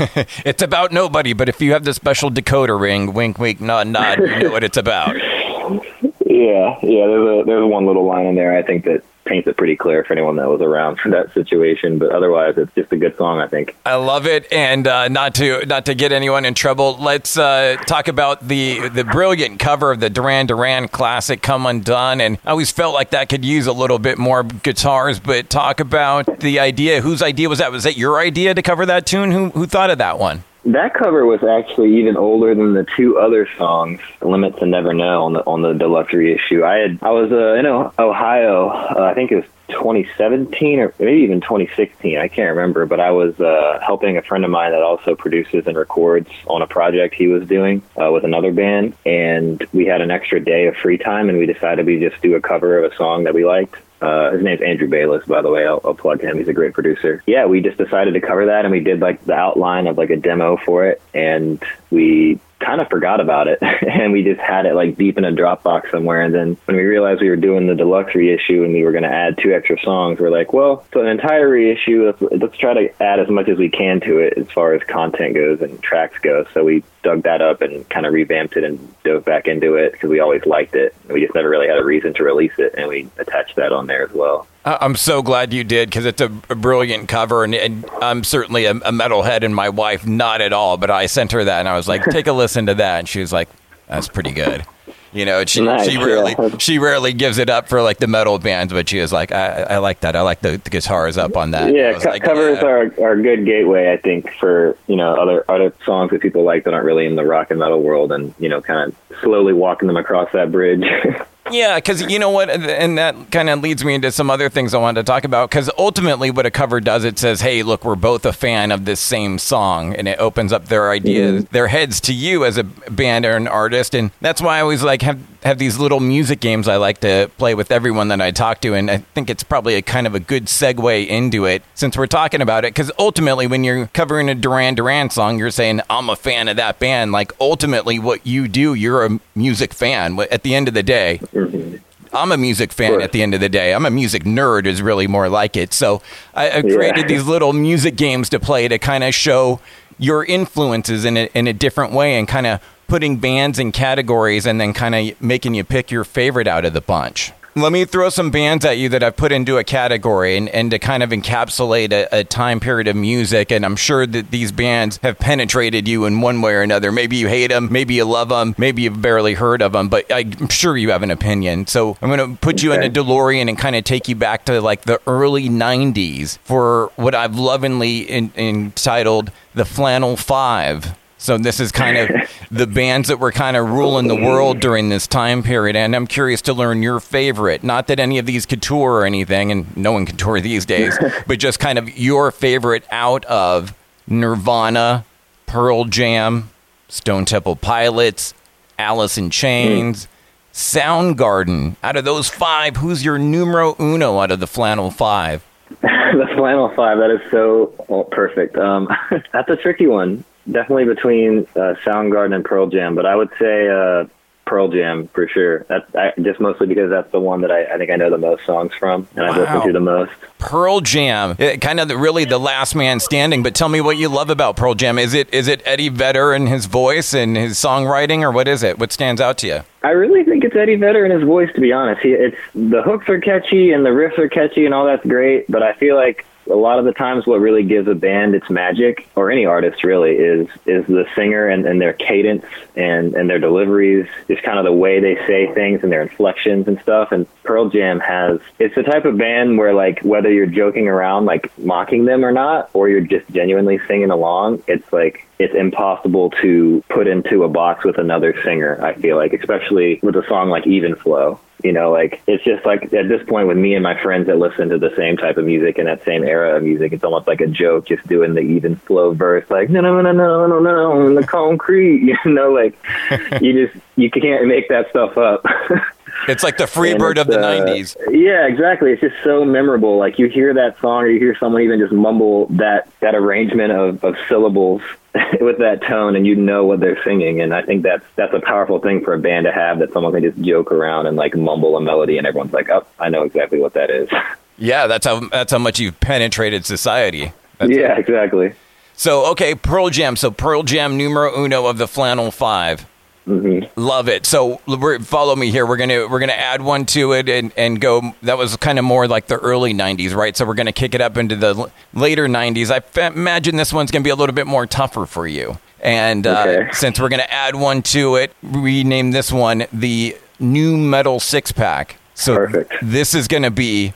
it's 0.45 0.61
about 0.61 0.91
nobody, 0.91 1.33
but 1.33 1.49
if 1.49 1.59
you 1.59 1.73
have 1.73 1.83
the 1.83 1.93
special 1.93 2.29
decoder 2.29 2.79
ring, 2.79 3.13
wink, 3.13 3.39
wink, 3.39 3.59
nod, 3.59 3.87
nod, 3.87 4.19
you 4.19 4.43
know 4.43 4.51
what 4.51 4.63
it's 4.63 4.77
about. 4.77 5.15
Yeah, 6.33 6.79
yeah. 6.81 7.05
There's 7.05 7.41
a 7.41 7.43
there's 7.45 7.65
one 7.65 7.85
little 7.85 8.05
line 8.05 8.25
in 8.25 8.35
there 8.35 8.57
I 8.57 8.63
think 8.63 8.85
that 8.85 9.03
paints 9.23 9.47
it 9.47 9.55
pretty 9.55 9.75
clear 9.75 10.03
for 10.03 10.13
anyone 10.13 10.35
that 10.37 10.49
was 10.49 10.61
around 10.61 10.99
for 10.99 11.09
that 11.11 11.31
situation. 11.31 11.99
But 11.99 12.11
otherwise, 12.11 12.55
it's 12.57 12.73
just 12.73 12.91
a 12.91 12.97
good 12.97 13.15
song, 13.17 13.39
I 13.39 13.47
think. 13.47 13.75
I 13.85 13.95
love 13.95 14.25
it, 14.25 14.51
and 14.51 14.87
uh, 14.87 15.09
not 15.09 15.35
to 15.35 15.63
not 15.67 15.85
to 15.85 15.93
get 15.93 16.11
anyone 16.11 16.43
in 16.43 16.55
trouble, 16.55 16.97
let's 16.97 17.37
uh, 17.37 17.77
talk 17.85 18.07
about 18.07 18.47
the 18.47 18.89
the 18.89 19.03
brilliant 19.03 19.59
cover 19.59 19.91
of 19.91 19.99
the 19.99 20.09
Duran 20.09 20.47
Duran 20.47 20.87
classic 20.87 21.43
"Come 21.43 21.67
Undone." 21.67 22.19
And 22.19 22.39
I 22.43 22.49
always 22.49 22.71
felt 22.71 22.95
like 22.95 23.11
that 23.11 23.29
could 23.29 23.45
use 23.45 23.67
a 23.67 23.73
little 23.73 23.99
bit 23.99 24.17
more 24.17 24.41
guitars. 24.41 25.19
But 25.19 25.51
talk 25.51 25.79
about 25.79 26.39
the 26.39 26.59
idea. 26.59 27.01
Whose 27.01 27.21
idea 27.21 27.47
was 27.47 27.59
that? 27.59 27.71
Was 27.71 27.83
that 27.83 27.95
your 27.95 28.19
idea 28.19 28.55
to 28.55 28.61
cover 28.63 28.87
that 28.87 29.05
tune? 29.05 29.31
Who 29.31 29.49
who 29.51 29.67
thought 29.67 29.91
of 29.91 29.99
that 29.99 30.17
one? 30.17 30.43
That 30.65 30.93
cover 30.93 31.25
was 31.25 31.43
actually 31.43 31.97
even 31.97 32.15
older 32.15 32.55
than 32.55 32.73
the 32.73 32.85
two 32.95 33.19
other 33.19 33.49
songs, 33.57 33.99
"Limits" 34.21 34.61
and 34.61 34.71
"Never 34.71 34.93
Know" 34.93 35.23
on 35.23 35.33
the 35.33 35.41
on 35.41 35.61
the 35.61 35.73
deluxe 35.73 36.13
reissue. 36.13 36.63
I 36.63 36.77
had 36.77 36.99
I 37.01 37.11
was 37.11 37.31
uh, 37.31 37.55
in 37.55 37.65
Ohio. 37.65 38.69
Uh, 38.69 39.09
I 39.09 39.13
think 39.13 39.31
it 39.31 39.35
was 39.35 39.45
2017 39.69 40.79
or 40.79 40.93
maybe 40.99 41.21
even 41.21 41.41
2016. 41.41 42.17
I 42.17 42.29
can't 42.29 42.55
remember, 42.55 42.85
but 42.85 43.01
I 43.01 43.11
was 43.11 43.37
uh, 43.41 43.79
helping 43.85 44.17
a 44.17 44.21
friend 44.21 44.45
of 44.45 44.51
mine 44.51 44.71
that 44.71 44.83
also 44.83 45.15
produces 45.15 45.67
and 45.67 45.77
records 45.77 46.29
on 46.47 46.61
a 46.61 46.67
project 46.67 47.15
he 47.15 47.27
was 47.27 47.45
doing 47.45 47.81
uh, 48.01 48.11
with 48.11 48.23
another 48.23 48.53
band, 48.53 48.93
and 49.05 49.65
we 49.73 49.85
had 49.85 49.99
an 49.99 50.11
extra 50.11 50.39
day 50.39 50.67
of 50.67 50.77
free 50.77 50.97
time, 50.97 51.27
and 51.27 51.37
we 51.37 51.45
decided 51.45 51.85
we 51.85 51.99
just 51.99 52.21
do 52.21 52.35
a 52.35 52.41
cover 52.41 52.81
of 52.81 52.89
a 52.89 52.95
song 52.95 53.25
that 53.25 53.33
we 53.33 53.45
liked. 53.45 53.75
Uh, 54.03 54.31
his 54.31 54.43
name's 54.43 54.61
Andrew 54.61 54.89
Bayless, 54.89 55.25
by 55.25 55.41
the 55.41 55.49
way. 55.49 55.65
I'll, 55.65 55.79
I'll 55.85 55.93
plug 55.93 56.19
him. 56.19 56.37
He's 56.37 56.49
a 56.49 56.53
great 56.53 56.73
producer. 56.73 57.23
Yeah, 57.25 57.45
we 57.45 57.61
just 57.61 57.77
decided 57.77 58.13
to 58.15 58.21
cover 58.21 58.47
that, 58.47 58.65
and 58.65 58.71
we 58.71 58.81
did 58.81 58.99
like 58.99 59.23
the 59.23 59.33
outline 59.33 59.87
of 59.87 59.97
like 59.97 60.09
a 60.09 60.17
demo 60.17 60.57
for 60.57 60.85
it, 60.85 61.01
and 61.13 61.63
we 61.89 62.39
kind 62.63 62.81
of 62.81 62.89
forgot 62.89 63.19
about 63.19 63.47
it, 63.47 63.59
and 63.61 64.11
we 64.13 64.23
just 64.23 64.39
had 64.39 64.65
it 64.65 64.75
like 64.75 64.97
deep 64.97 65.17
in 65.17 65.25
a 65.25 65.31
Dropbox 65.31 65.91
somewhere. 65.91 66.21
And 66.21 66.33
then 66.33 66.57
when 66.65 66.77
we 66.77 66.83
realized 66.83 67.21
we 67.21 67.29
were 67.29 67.35
doing 67.35 67.67
the 67.67 67.75
deluxe 67.75 68.15
reissue 68.15 68.63
and 68.63 68.73
we 68.73 68.83
were 68.83 68.91
going 68.91 69.03
to 69.03 69.09
add 69.09 69.37
two 69.37 69.53
extra 69.53 69.79
songs, 69.81 70.19
we're 70.19 70.29
like, 70.29 70.53
well, 70.53 70.85
so 70.93 71.01
an 71.01 71.07
entire 71.07 71.49
reissue. 71.49 72.05
Let's, 72.05 72.41
let's 72.41 72.57
try 72.57 72.73
to 72.73 73.03
add 73.03 73.19
as 73.19 73.29
much 73.29 73.49
as 73.49 73.57
we 73.57 73.69
can 73.69 73.99
to 74.01 74.19
it 74.19 74.37
as 74.37 74.49
far 74.51 74.73
as 74.73 74.83
content 74.83 75.35
goes 75.35 75.61
and 75.61 75.81
tracks 75.81 76.17
go. 76.19 76.45
So 76.53 76.63
we 76.63 76.83
dug 77.03 77.23
that 77.23 77.41
up 77.41 77.61
and 77.61 77.87
kind 77.89 78.05
of 78.05 78.13
revamped 78.13 78.55
it 78.55 78.63
and 78.63 78.79
dove 79.03 79.25
back 79.25 79.47
into 79.47 79.75
it 79.75 79.93
because 79.93 80.09
we 80.09 80.19
always 80.19 80.45
liked 80.45 80.75
it. 80.75 80.95
We 81.09 81.21
just 81.21 81.35
never 81.35 81.49
really 81.49 81.67
had 81.67 81.77
a 81.77 81.83
reason 81.83 82.13
to 82.15 82.23
release 82.23 82.57
it, 82.57 82.75
and 82.77 82.87
we 82.87 83.09
attached 83.17 83.55
that 83.57 83.73
on 83.73 83.87
there 83.87 84.03
as 84.03 84.13
well. 84.13 84.47
I'm 84.65 84.95
so 84.95 85.21
glad 85.21 85.51
you 85.51 85.63
did 85.63 85.89
because 85.89 86.05
it's 86.05 86.21
a, 86.21 86.31
a, 86.49 86.55
brilliant 86.55 87.09
cover, 87.09 87.43
and, 87.43 87.53
and 87.53 87.85
I'm 88.01 88.23
certainly 88.23 88.63
a, 88.63 88.71
a 88.71 88.91
metalhead, 88.91 89.43
and 89.43 89.53
my 89.53 89.67
wife 89.67 90.05
not 90.05 90.39
at 90.39 90.53
all. 90.53 90.77
But 90.77 90.89
I 90.89 91.07
sent 91.07 91.33
her 91.33 91.43
that, 91.43 91.59
and 91.59 91.67
I 91.67 91.75
was 91.75 91.87
like, 91.87 92.03
"Take 92.05 92.27
a 92.27 92.33
listen 92.33 92.67
to 92.67 92.73
that," 92.75 92.99
and 92.99 93.09
she 93.09 93.19
was 93.19 93.33
like, 93.33 93.49
"That's 93.87 94.07
pretty 94.07 94.31
good." 94.31 94.65
You 95.13 95.25
know, 95.25 95.45
she 95.45 95.61
nice, 95.61 95.87
she 95.87 95.97
rarely 95.97 96.33
yeah. 96.37 96.57
she 96.59 96.79
rarely 96.79 97.13
gives 97.13 97.37
it 97.37 97.49
up 97.49 97.67
for 97.67 97.81
like 97.81 97.97
the 97.97 98.07
metal 98.07 98.39
bands, 98.39 98.73
but 98.73 98.89
she 98.89 98.99
was 98.99 99.13
like, 99.13 99.31
I, 99.31 99.63
I 99.63 99.77
like 99.77 99.99
that. 99.99 100.15
I 100.15 100.21
like 100.21 100.39
the, 100.39 100.57
the 100.57 100.69
guitars 100.71 101.17
up 101.17 101.37
on 101.37 101.51
that. 101.51 101.73
Yeah, 101.73 101.99
co- 101.99 102.09
like, 102.09 102.23
covers 102.23 102.57
yeah. 102.61 102.67
are 102.67 102.93
are 103.01 103.11
a 103.11 103.21
good 103.21 103.45
gateway, 103.45 103.91
I 103.91 103.97
think, 103.97 104.31
for 104.39 104.75
you 104.87 104.95
know 104.95 105.13
other 105.13 105.45
other 105.51 105.73
songs 105.85 106.11
that 106.11 106.21
people 106.21 106.43
like 106.43 106.63
that 106.63 106.73
aren't 106.73 106.85
really 106.85 107.05
in 107.05 107.15
the 107.15 107.25
rock 107.25 107.51
and 107.51 107.59
metal 107.59 107.81
world, 107.81 108.11
and 108.11 108.33
you 108.39 108.49
know, 108.49 108.61
kind 108.61 108.91
of 108.91 109.19
slowly 109.21 109.53
walking 109.53 109.87
them 109.87 109.97
across 109.97 110.31
that 110.31 110.51
bridge. 110.51 110.83
Yeah, 111.53 111.75
because 111.75 112.01
you 112.01 112.19
know 112.19 112.31
what, 112.31 112.49
and 112.49 112.97
that 112.97 113.31
kind 113.31 113.49
of 113.49 113.61
leads 113.61 113.85
me 113.85 113.93
into 113.93 114.11
some 114.11 114.29
other 114.29 114.49
things 114.49 114.73
I 114.73 114.79
wanted 114.79 115.05
to 115.05 115.11
talk 115.11 115.23
about. 115.23 115.49
Because 115.49 115.69
ultimately, 115.77 116.31
what 116.31 116.45
a 116.45 116.51
cover 116.51 116.81
does, 116.81 117.03
it 117.03 117.19
says, 117.19 117.41
"Hey, 117.41 117.63
look, 117.63 117.85
we're 117.85 117.95
both 117.95 118.25
a 118.25 118.33
fan 118.33 118.71
of 118.71 118.85
this 118.85 118.99
same 118.99 119.37
song," 119.37 119.93
and 119.95 120.07
it 120.07 120.19
opens 120.19 120.51
up 120.51 120.65
their 120.65 120.89
ideas, 120.89 121.43
mm-hmm. 121.43 121.53
their 121.53 121.67
heads 121.67 122.01
to 122.01 122.13
you 122.13 122.43
as 122.43 122.57
a 122.57 122.63
band 122.63 123.25
or 123.25 123.35
an 123.35 123.47
artist, 123.47 123.93
and 123.93 124.11
that's 124.19 124.41
why 124.41 124.57
I 124.57 124.61
always 124.61 124.83
like 124.83 125.03
have 125.03 125.19
have 125.43 125.57
these 125.57 125.77
little 125.77 125.99
music 125.99 126.39
games 126.39 126.67
I 126.67 126.77
like 126.77 126.99
to 127.01 127.29
play 127.37 127.55
with 127.55 127.71
everyone 127.71 128.07
that 128.09 128.21
I 128.21 128.31
talk 128.31 128.61
to, 128.61 128.73
and 128.73 128.89
I 128.89 128.97
think 128.97 129.29
it's 129.29 129.43
probably 129.43 129.75
a 129.75 129.81
kind 129.81 130.07
of 130.07 130.15
a 130.15 130.19
good 130.19 130.45
segue 130.45 131.07
into 131.07 131.45
it 131.45 131.63
since 131.75 131.97
we're 131.97 132.07
talking 132.07 132.41
about 132.41 132.65
it. 132.65 132.73
Because 132.73 132.91
ultimately, 132.97 133.47
when 133.47 133.63
you're 133.63 133.87
covering 133.87 134.29
a 134.29 134.35
Duran 134.35 134.75
Duran 134.75 135.09
song, 135.09 135.37
you're 135.37 135.51
saying, 135.51 135.81
"I'm 135.89 136.09
a 136.09 136.15
fan 136.15 136.47
of 136.47 136.57
that 136.57 136.79
band." 136.79 137.11
Like 137.11 137.31
ultimately, 137.39 137.99
what 137.99 138.25
you 138.25 138.47
do, 138.47 138.73
you're 138.73 139.05
a 139.05 139.19
music 139.35 139.73
fan. 139.73 140.19
At 140.31 140.43
the 140.43 140.55
end 140.55 140.67
of 140.67 140.73
the 140.73 140.83
day. 140.83 141.19
Mm-hmm. 141.21 141.77
I'm 142.15 142.31
a 142.31 142.37
music 142.37 142.71
fan 142.71 143.01
at 143.01 143.11
the 143.11 143.23
end 143.23 143.33
of 143.33 143.39
the 143.39 143.49
day. 143.49 143.73
I'm 143.73 143.87
a 143.87 143.89
music 143.89 144.23
nerd, 144.23 144.67
is 144.67 144.83
really 144.83 145.07
more 145.07 145.29
like 145.29 145.57
it. 145.57 145.73
So 145.73 146.03
I, 146.35 146.59
I 146.59 146.61
created 146.61 147.01
yeah. 147.01 147.07
these 147.07 147.25
little 147.25 147.53
music 147.53 147.95
games 147.95 148.29
to 148.29 148.39
play 148.39 148.67
to 148.67 148.77
kind 148.77 149.03
of 149.03 149.15
show 149.15 149.59
your 149.97 150.23
influences 150.23 151.05
in 151.05 151.17
a, 151.17 151.29
in 151.33 151.47
a 151.47 151.53
different 151.53 151.93
way 151.93 152.15
and 152.15 152.27
kind 152.27 152.45
of 152.45 152.61
putting 152.93 153.17
bands 153.17 153.57
in 153.57 153.71
categories 153.71 154.45
and 154.45 154.61
then 154.61 154.71
kind 154.71 154.93
of 154.93 155.19
making 155.19 155.55
you 155.55 155.63
pick 155.63 155.89
your 155.89 156.03
favorite 156.03 156.45
out 156.45 156.63
of 156.63 156.73
the 156.73 156.79
bunch. 156.79 157.31
Let 157.55 157.71
me 157.71 157.85
throw 157.85 158.09
some 158.09 158.29
bands 158.29 158.65
at 158.65 158.77
you 158.77 158.87
that 158.89 159.01
I've 159.01 159.17
put 159.17 159.31
into 159.31 159.57
a 159.57 159.63
category 159.63 160.37
and, 160.37 160.47
and 160.49 160.69
to 160.69 160.77
kind 160.77 161.01
of 161.01 161.09
encapsulate 161.09 161.91
a, 161.91 162.19
a, 162.19 162.23
time 162.23 162.59
period 162.59 162.87
of 162.87 162.95
music. 162.95 163.51
And 163.51 163.65
I'm 163.65 163.77
sure 163.77 164.05
that 164.05 164.29
these 164.29 164.51
bands 164.51 164.97
have 164.97 165.17
penetrated 165.17 165.87
you 165.87 166.05
in 166.05 166.21
one 166.21 166.43
way 166.43 166.53
or 166.53 166.61
another. 166.61 166.91
Maybe 166.91 167.15
you 167.15 167.27
hate 167.27 167.47
them, 167.47 167.69
maybe 167.71 167.95
you 167.95 168.05
love 168.05 168.29
them, 168.29 168.53
maybe 168.59 168.83
you've 168.83 169.01
barely 169.01 169.33
heard 169.33 169.63
of 169.63 169.71
them, 169.71 169.89
but 169.89 170.05
I'm 170.13 170.49
sure 170.49 170.77
you 170.77 170.91
have 170.91 171.01
an 171.01 171.09
opinion. 171.09 171.65
So 171.65 171.97
I'm 171.99 172.15
going 172.15 172.29
to 172.29 172.37
put 172.37 172.61
you 172.61 172.73
in 172.73 172.83
a 172.83 172.91
DeLorean 172.91 173.49
and 173.49 173.57
kind 173.57 173.75
of 173.75 173.83
take 173.85 174.07
you 174.07 174.15
back 174.15 174.45
to 174.45 174.61
like 174.61 174.83
the 174.83 175.01
early 175.07 175.49
90s 175.49 176.37
for 176.43 176.91
what 176.95 177.15
I've 177.15 177.37
lovingly 177.37 178.01
in, 178.01 178.31
entitled 178.35 179.31
the 179.55 179.65
Flannel 179.65 180.15
Five. 180.15 180.95
So 181.23 181.37
this 181.37 181.61
is 181.61 181.71
kind 181.71 181.95
of 181.97 182.29
the 182.51 182.67
bands 182.67 183.07
that 183.07 183.17
were 183.17 183.31
kind 183.31 183.55
of 183.55 183.69
ruling 183.69 184.09
the 184.09 184.15
world 184.15 184.59
during 184.59 184.89
this 184.89 185.07
time 185.07 185.41
period, 185.41 185.73
and 185.73 185.95
I'm 185.95 186.05
curious 186.05 186.41
to 186.41 186.53
learn 186.53 186.83
your 186.83 186.99
favorite. 186.99 187.63
Not 187.63 187.87
that 187.87 187.97
any 187.97 188.17
of 188.17 188.25
these 188.25 188.45
could 188.45 188.61
tour 188.61 188.95
or 188.95 189.05
anything, 189.05 189.49
and 189.49 189.77
no 189.77 189.93
one 189.93 190.05
can 190.05 190.17
tour 190.17 190.41
these 190.41 190.65
days, 190.65 190.99
but 191.27 191.39
just 191.39 191.61
kind 191.61 191.79
of 191.79 191.97
your 191.97 192.29
favorite 192.29 192.83
out 192.91 193.23
of 193.23 193.73
Nirvana, 194.05 195.05
Pearl 195.45 195.85
Jam, 195.85 196.49
Stone 196.89 197.23
Temple 197.23 197.55
Pilots, 197.55 198.33
Alice 198.77 199.17
in 199.17 199.29
Chains. 199.29 200.09
Soundgarden. 200.51 201.77
Out 201.81 201.95
of 201.95 202.03
those 202.03 202.27
five, 202.27 202.75
who's 202.75 203.05
your 203.05 203.17
numero 203.17 203.77
uno 203.79 204.19
out 204.19 204.29
of 204.29 204.41
the 204.41 204.45
Flannel 204.45 204.91
Five? 204.91 205.41
the 205.81 206.27
Flannel 206.35 206.73
Five. 206.75 206.97
That 206.97 207.11
is 207.11 207.31
so 207.31 207.73
well, 207.87 208.03
perfect. 208.03 208.57
Um, 208.57 208.89
that's 209.31 209.49
a 209.49 209.55
tricky 209.55 209.87
one 209.87 210.25
definitely 210.49 210.85
between 210.85 211.47
uh, 211.55 211.75
Soundgarden 211.83 212.35
and 212.35 212.45
Pearl 212.45 212.67
Jam, 212.67 212.95
but 212.95 213.05
I 213.05 213.15
would 213.15 213.29
say 213.39 213.69
uh, 213.69 214.05
Pearl 214.45 214.67
Jam 214.67 215.07
for 215.09 215.27
sure. 215.27 215.59
That 215.69 215.87
I, 215.95 216.13
just 216.21 216.39
mostly 216.39 216.67
because 216.67 216.89
that's 216.89 217.11
the 217.11 217.19
one 217.19 217.41
that 217.41 217.51
I, 217.51 217.65
I 217.73 217.77
think 217.77 217.89
I 217.91 217.95
know 217.95 218.09
the 218.09 218.17
most 218.17 218.45
songs 218.45 218.73
from 218.73 219.07
and 219.15 219.25
wow. 219.25 219.31
I've 219.31 219.37
listened 219.37 219.63
to 219.63 219.71
the 219.73 219.79
most. 219.79 220.11
Pearl 220.37 220.81
Jam, 220.81 221.35
it, 221.39 221.61
kind 221.61 221.79
of 221.79 221.87
the, 221.87 221.97
really 221.97 222.25
the 222.25 222.37
last 222.37 222.75
man 222.75 222.99
standing. 222.99 223.41
But 223.43 223.55
tell 223.55 223.69
me 223.69 223.79
what 223.81 223.97
you 223.97 224.09
love 224.09 224.29
about 224.29 224.57
Pearl 224.57 224.75
Jam. 224.75 224.99
Is 224.99 225.13
it 225.13 225.33
is 225.33 225.47
it 225.47 225.61
Eddie 225.65 225.89
Vedder 225.89 226.33
and 226.33 226.47
his 226.47 226.65
voice 226.65 227.13
and 227.13 227.37
his 227.37 227.57
songwriting, 227.57 228.21
or 228.21 228.31
what 228.31 228.47
is 228.47 228.63
it? 228.63 228.79
What 228.79 228.91
stands 228.91 229.21
out 229.21 229.37
to 229.39 229.47
you? 229.47 229.61
I 229.81 229.91
really 229.91 230.23
think 230.23 230.43
it's 230.43 230.55
Eddie 230.55 230.75
Vedder 230.75 231.03
and 231.05 231.13
his 231.13 231.23
voice. 231.23 231.49
To 231.55 231.61
be 231.61 231.71
honest, 231.71 232.01
he, 232.01 232.09
it's 232.09 232.37
the 232.53 232.81
hooks 232.81 233.07
are 233.09 233.19
catchy 233.19 233.71
and 233.71 233.85
the 233.85 233.89
riffs 233.89 234.17
are 234.17 234.29
catchy 234.29 234.65
and 234.65 234.73
all 234.73 234.85
that's 234.85 235.05
great. 235.05 235.49
But 235.49 235.63
I 235.63 235.73
feel 235.73 235.95
like 235.95 236.25
a 236.49 236.55
lot 236.55 236.79
of 236.79 236.85
the 236.85 236.93
times 236.93 237.25
what 237.25 237.39
really 237.39 237.63
gives 237.63 237.87
a 237.87 237.95
band 237.95 238.35
its 238.35 238.49
magic 238.49 239.07
or 239.15 239.31
any 239.31 239.45
artist 239.45 239.83
really 239.83 240.11
is 240.11 240.47
is 240.65 240.85
the 240.87 241.05
singer 241.15 241.47
and, 241.47 241.65
and 241.65 241.81
their 241.81 241.93
cadence 241.93 242.45
and, 242.75 243.15
and 243.15 243.29
their 243.29 243.39
deliveries. 243.39 244.07
Just 244.27 244.43
kind 244.43 244.59
of 244.59 244.65
the 244.65 244.73
way 244.73 244.99
they 244.99 245.15
say 245.27 245.53
things 245.53 245.81
and 245.83 245.91
their 245.91 246.01
inflections 246.01 246.67
and 246.67 246.79
stuff. 246.81 247.11
And 247.11 247.27
pearl 247.43 247.69
jam 247.69 247.99
has 247.99 248.39
it's 248.59 248.75
the 248.75 248.83
type 248.83 249.05
of 249.05 249.17
band 249.17 249.57
where 249.57 249.73
like 249.73 249.99
whether 250.01 250.31
you're 250.31 250.45
joking 250.45 250.87
around 250.87 251.25
like 251.25 251.55
mocking 251.59 252.05
them 252.05 252.25
or 252.25 252.31
not 252.31 252.69
or 252.73 252.89
you're 252.89 253.01
just 253.01 253.29
genuinely 253.31 253.79
singing 253.87 254.09
along 254.09 254.63
it's 254.67 254.91
like 254.93 255.27
it's 255.39 255.53
impossible 255.53 256.29
to 256.29 256.83
put 256.89 257.07
into 257.07 257.43
a 257.43 257.49
box 257.49 257.83
with 257.83 257.97
another 257.97 258.41
singer 258.43 258.83
i 258.83 258.93
feel 258.95 259.17
like 259.17 259.33
especially 259.33 259.99
with 260.01 260.15
a 260.15 260.25
song 260.27 260.49
like 260.49 260.65
even 260.65 260.95
flow 260.95 261.39
you 261.63 261.71
know, 261.71 261.91
like 261.91 262.21
it's 262.27 262.43
just 262.43 262.65
like 262.65 262.93
at 262.93 263.07
this 263.07 263.23
point 263.27 263.47
with 263.47 263.57
me 263.57 263.73
and 263.73 263.83
my 263.83 263.99
friends 264.01 264.27
that 264.27 264.37
listen 264.37 264.69
to 264.69 264.77
the 264.77 264.93
same 264.95 265.17
type 265.17 265.37
of 265.37 265.45
music 265.45 265.77
and 265.77 265.87
that 265.87 266.03
same 266.03 266.23
era 266.23 266.57
of 266.57 266.63
music, 266.63 266.91
it's 266.91 267.03
almost 267.03 267.27
like 267.27 267.41
a 267.41 267.47
joke 267.47 267.87
just 267.87 268.05
doing 268.07 268.33
the 268.33 268.41
even 268.41 268.75
flow 268.75 269.13
verse, 269.13 269.49
like 269.49 269.69
no 269.69 269.81
no 269.81 270.01
no 270.01 270.11
no 270.11 270.47
no 270.47 270.59
no 270.59 270.71
no 270.71 271.07
in 271.07 271.15
the 271.15 271.25
concrete, 271.25 272.03
you 272.25 272.31
know, 272.31 272.51
like 272.51 272.77
you 273.41 273.65
just 273.65 273.83
you 273.95 274.11
can't 274.11 274.47
make 274.47 274.67
that 274.69 274.89
stuff 274.89 275.17
up. 275.17 275.45
It's 276.27 276.43
like 276.43 276.57
the 276.57 276.65
Freebird 276.65 277.17
of 277.19 277.27
the 277.27 277.39
uh, 277.39 277.65
90s. 277.65 277.95
Yeah, 278.09 278.47
exactly. 278.47 278.91
It's 278.91 279.01
just 279.01 279.15
so 279.23 279.43
memorable. 279.43 279.97
Like 279.97 280.19
you 280.19 280.27
hear 280.27 280.53
that 280.53 280.79
song 280.79 281.03
or 281.03 281.07
you 281.07 281.19
hear 281.19 281.35
someone 281.37 281.61
even 281.61 281.79
just 281.79 281.91
mumble 281.91 282.47
that, 282.47 282.87
that 283.01 283.15
arrangement 283.15 283.73
of, 283.73 284.03
of 284.03 284.15
syllables 284.27 284.81
with 285.41 285.57
that 285.59 285.81
tone 285.81 286.15
and 286.15 286.25
you 286.25 286.35
know 286.35 286.65
what 286.65 286.79
they're 286.79 287.01
singing. 287.03 287.41
And 287.41 287.53
I 287.53 287.61
think 287.61 287.83
that's, 287.83 288.05
that's 288.15 288.33
a 288.33 288.39
powerful 288.39 288.79
thing 288.79 289.03
for 289.03 289.13
a 289.13 289.19
band 289.19 289.45
to 289.45 289.51
have 289.51 289.79
that 289.79 289.91
someone 289.91 290.13
can 290.13 290.23
just 290.23 290.39
joke 290.39 290.71
around 290.71 291.07
and 291.07 291.17
like 291.17 291.35
mumble 291.35 291.75
a 291.75 291.81
melody 291.81 292.17
and 292.17 292.25
everyone's 292.25 292.53
like, 292.53 292.69
oh, 292.69 292.85
I 292.99 293.09
know 293.09 293.23
exactly 293.23 293.59
what 293.59 293.73
that 293.73 293.89
is. 293.89 294.09
Yeah, 294.55 294.85
that's 294.85 295.07
how, 295.07 295.19
that's 295.29 295.51
how 295.51 295.57
much 295.57 295.79
you've 295.79 295.99
penetrated 295.99 296.63
society. 296.63 297.33
That's 297.57 297.71
yeah, 297.71 297.97
exactly. 297.97 298.53
So, 298.95 299.31
okay, 299.31 299.55
Pearl 299.55 299.89
Jam. 299.89 300.15
So 300.15 300.31
Pearl 300.31 300.61
Jam 300.63 300.95
numero 300.95 301.35
uno 301.35 301.65
of 301.65 301.79
the 301.79 301.87
Flannel 301.87 302.31
Five. 302.31 302.85
Mm-hmm. 303.27 303.79
Love 303.79 304.09
it. 304.09 304.25
So 304.25 304.57
follow 305.01 305.35
me 305.35 305.49
here. 305.49 305.65
We're 305.65 305.77
gonna 305.77 306.07
we're 306.07 306.19
gonna 306.19 306.33
add 306.33 306.61
one 306.61 306.85
to 306.87 307.13
it 307.13 307.29
and, 307.29 307.53
and 307.55 307.79
go. 307.79 308.13
That 308.21 308.37
was 308.37 308.57
kind 308.57 308.77
of 308.77 308.83
more 308.83 309.07
like 309.07 309.27
the 309.27 309.37
early 309.37 309.73
'90s, 309.73 310.13
right? 310.13 310.35
So 310.35 310.45
we're 310.45 310.55
gonna 310.55 310.73
kick 310.73 310.93
it 310.93 310.99
up 310.99 311.15
into 311.15 311.37
the 311.37 311.71
later 311.93 312.27
'90s. 312.27 312.69
I 312.69 312.77
f- 312.77 313.15
imagine 313.15 313.55
this 313.55 313.71
one's 313.71 313.91
gonna 313.91 314.03
be 314.03 314.09
a 314.09 314.15
little 314.15 314.35
bit 314.35 314.47
more 314.47 314.65
tougher 314.65 315.05
for 315.05 315.25
you. 315.25 315.57
And 315.79 316.27
uh, 316.27 316.43
okay. 316.47 316.69
since 316.73 316.99
we're 316.99 317.09
gonna 317.09 317.23
add 317.29 317.55
one 317.55 317.81
to 317.83 318.15
it, 318.15 318.33
we 318.41 318.83
name 318.83 319.11
this 319.11 319.31
one 319.31 319.67
the 319.71 320.17
Nu 320.39 320.75
Metal 320.75 321.21
Six 321.21 321.53
Pack. 321.53 321.97
So 322.15 322.35
Perfect. 322.35 322.73
this 322.81 323.15
is 323.15 323.29
gonna 323.29 323.51
be 323.51 323.93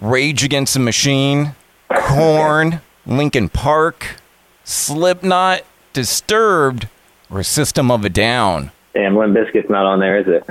Rage 0.00 0.44
Against 0.44 0.74
the 0.74 0.80
Machine, 0.80 1.56
Korn, 1.92 2.80
Linkin 3.06 3.48
Park, 3.48 4.20
Slipknot, 4.62 5.62
Disturbed 5.92 6.86
or 7.30 7.42
System 7.42 7.90
of 7.90 8.04
a 8.04 8.08
Down. 8.08 8.72
Damn, 8.98 9.16
Limp 9.16 9.36
Bizkit's 9.36 9.70
not 9.70 9.86
on 9.86 10.00
there, 10.00 10.18
is 10.18 10.26
it? 10.26 10.44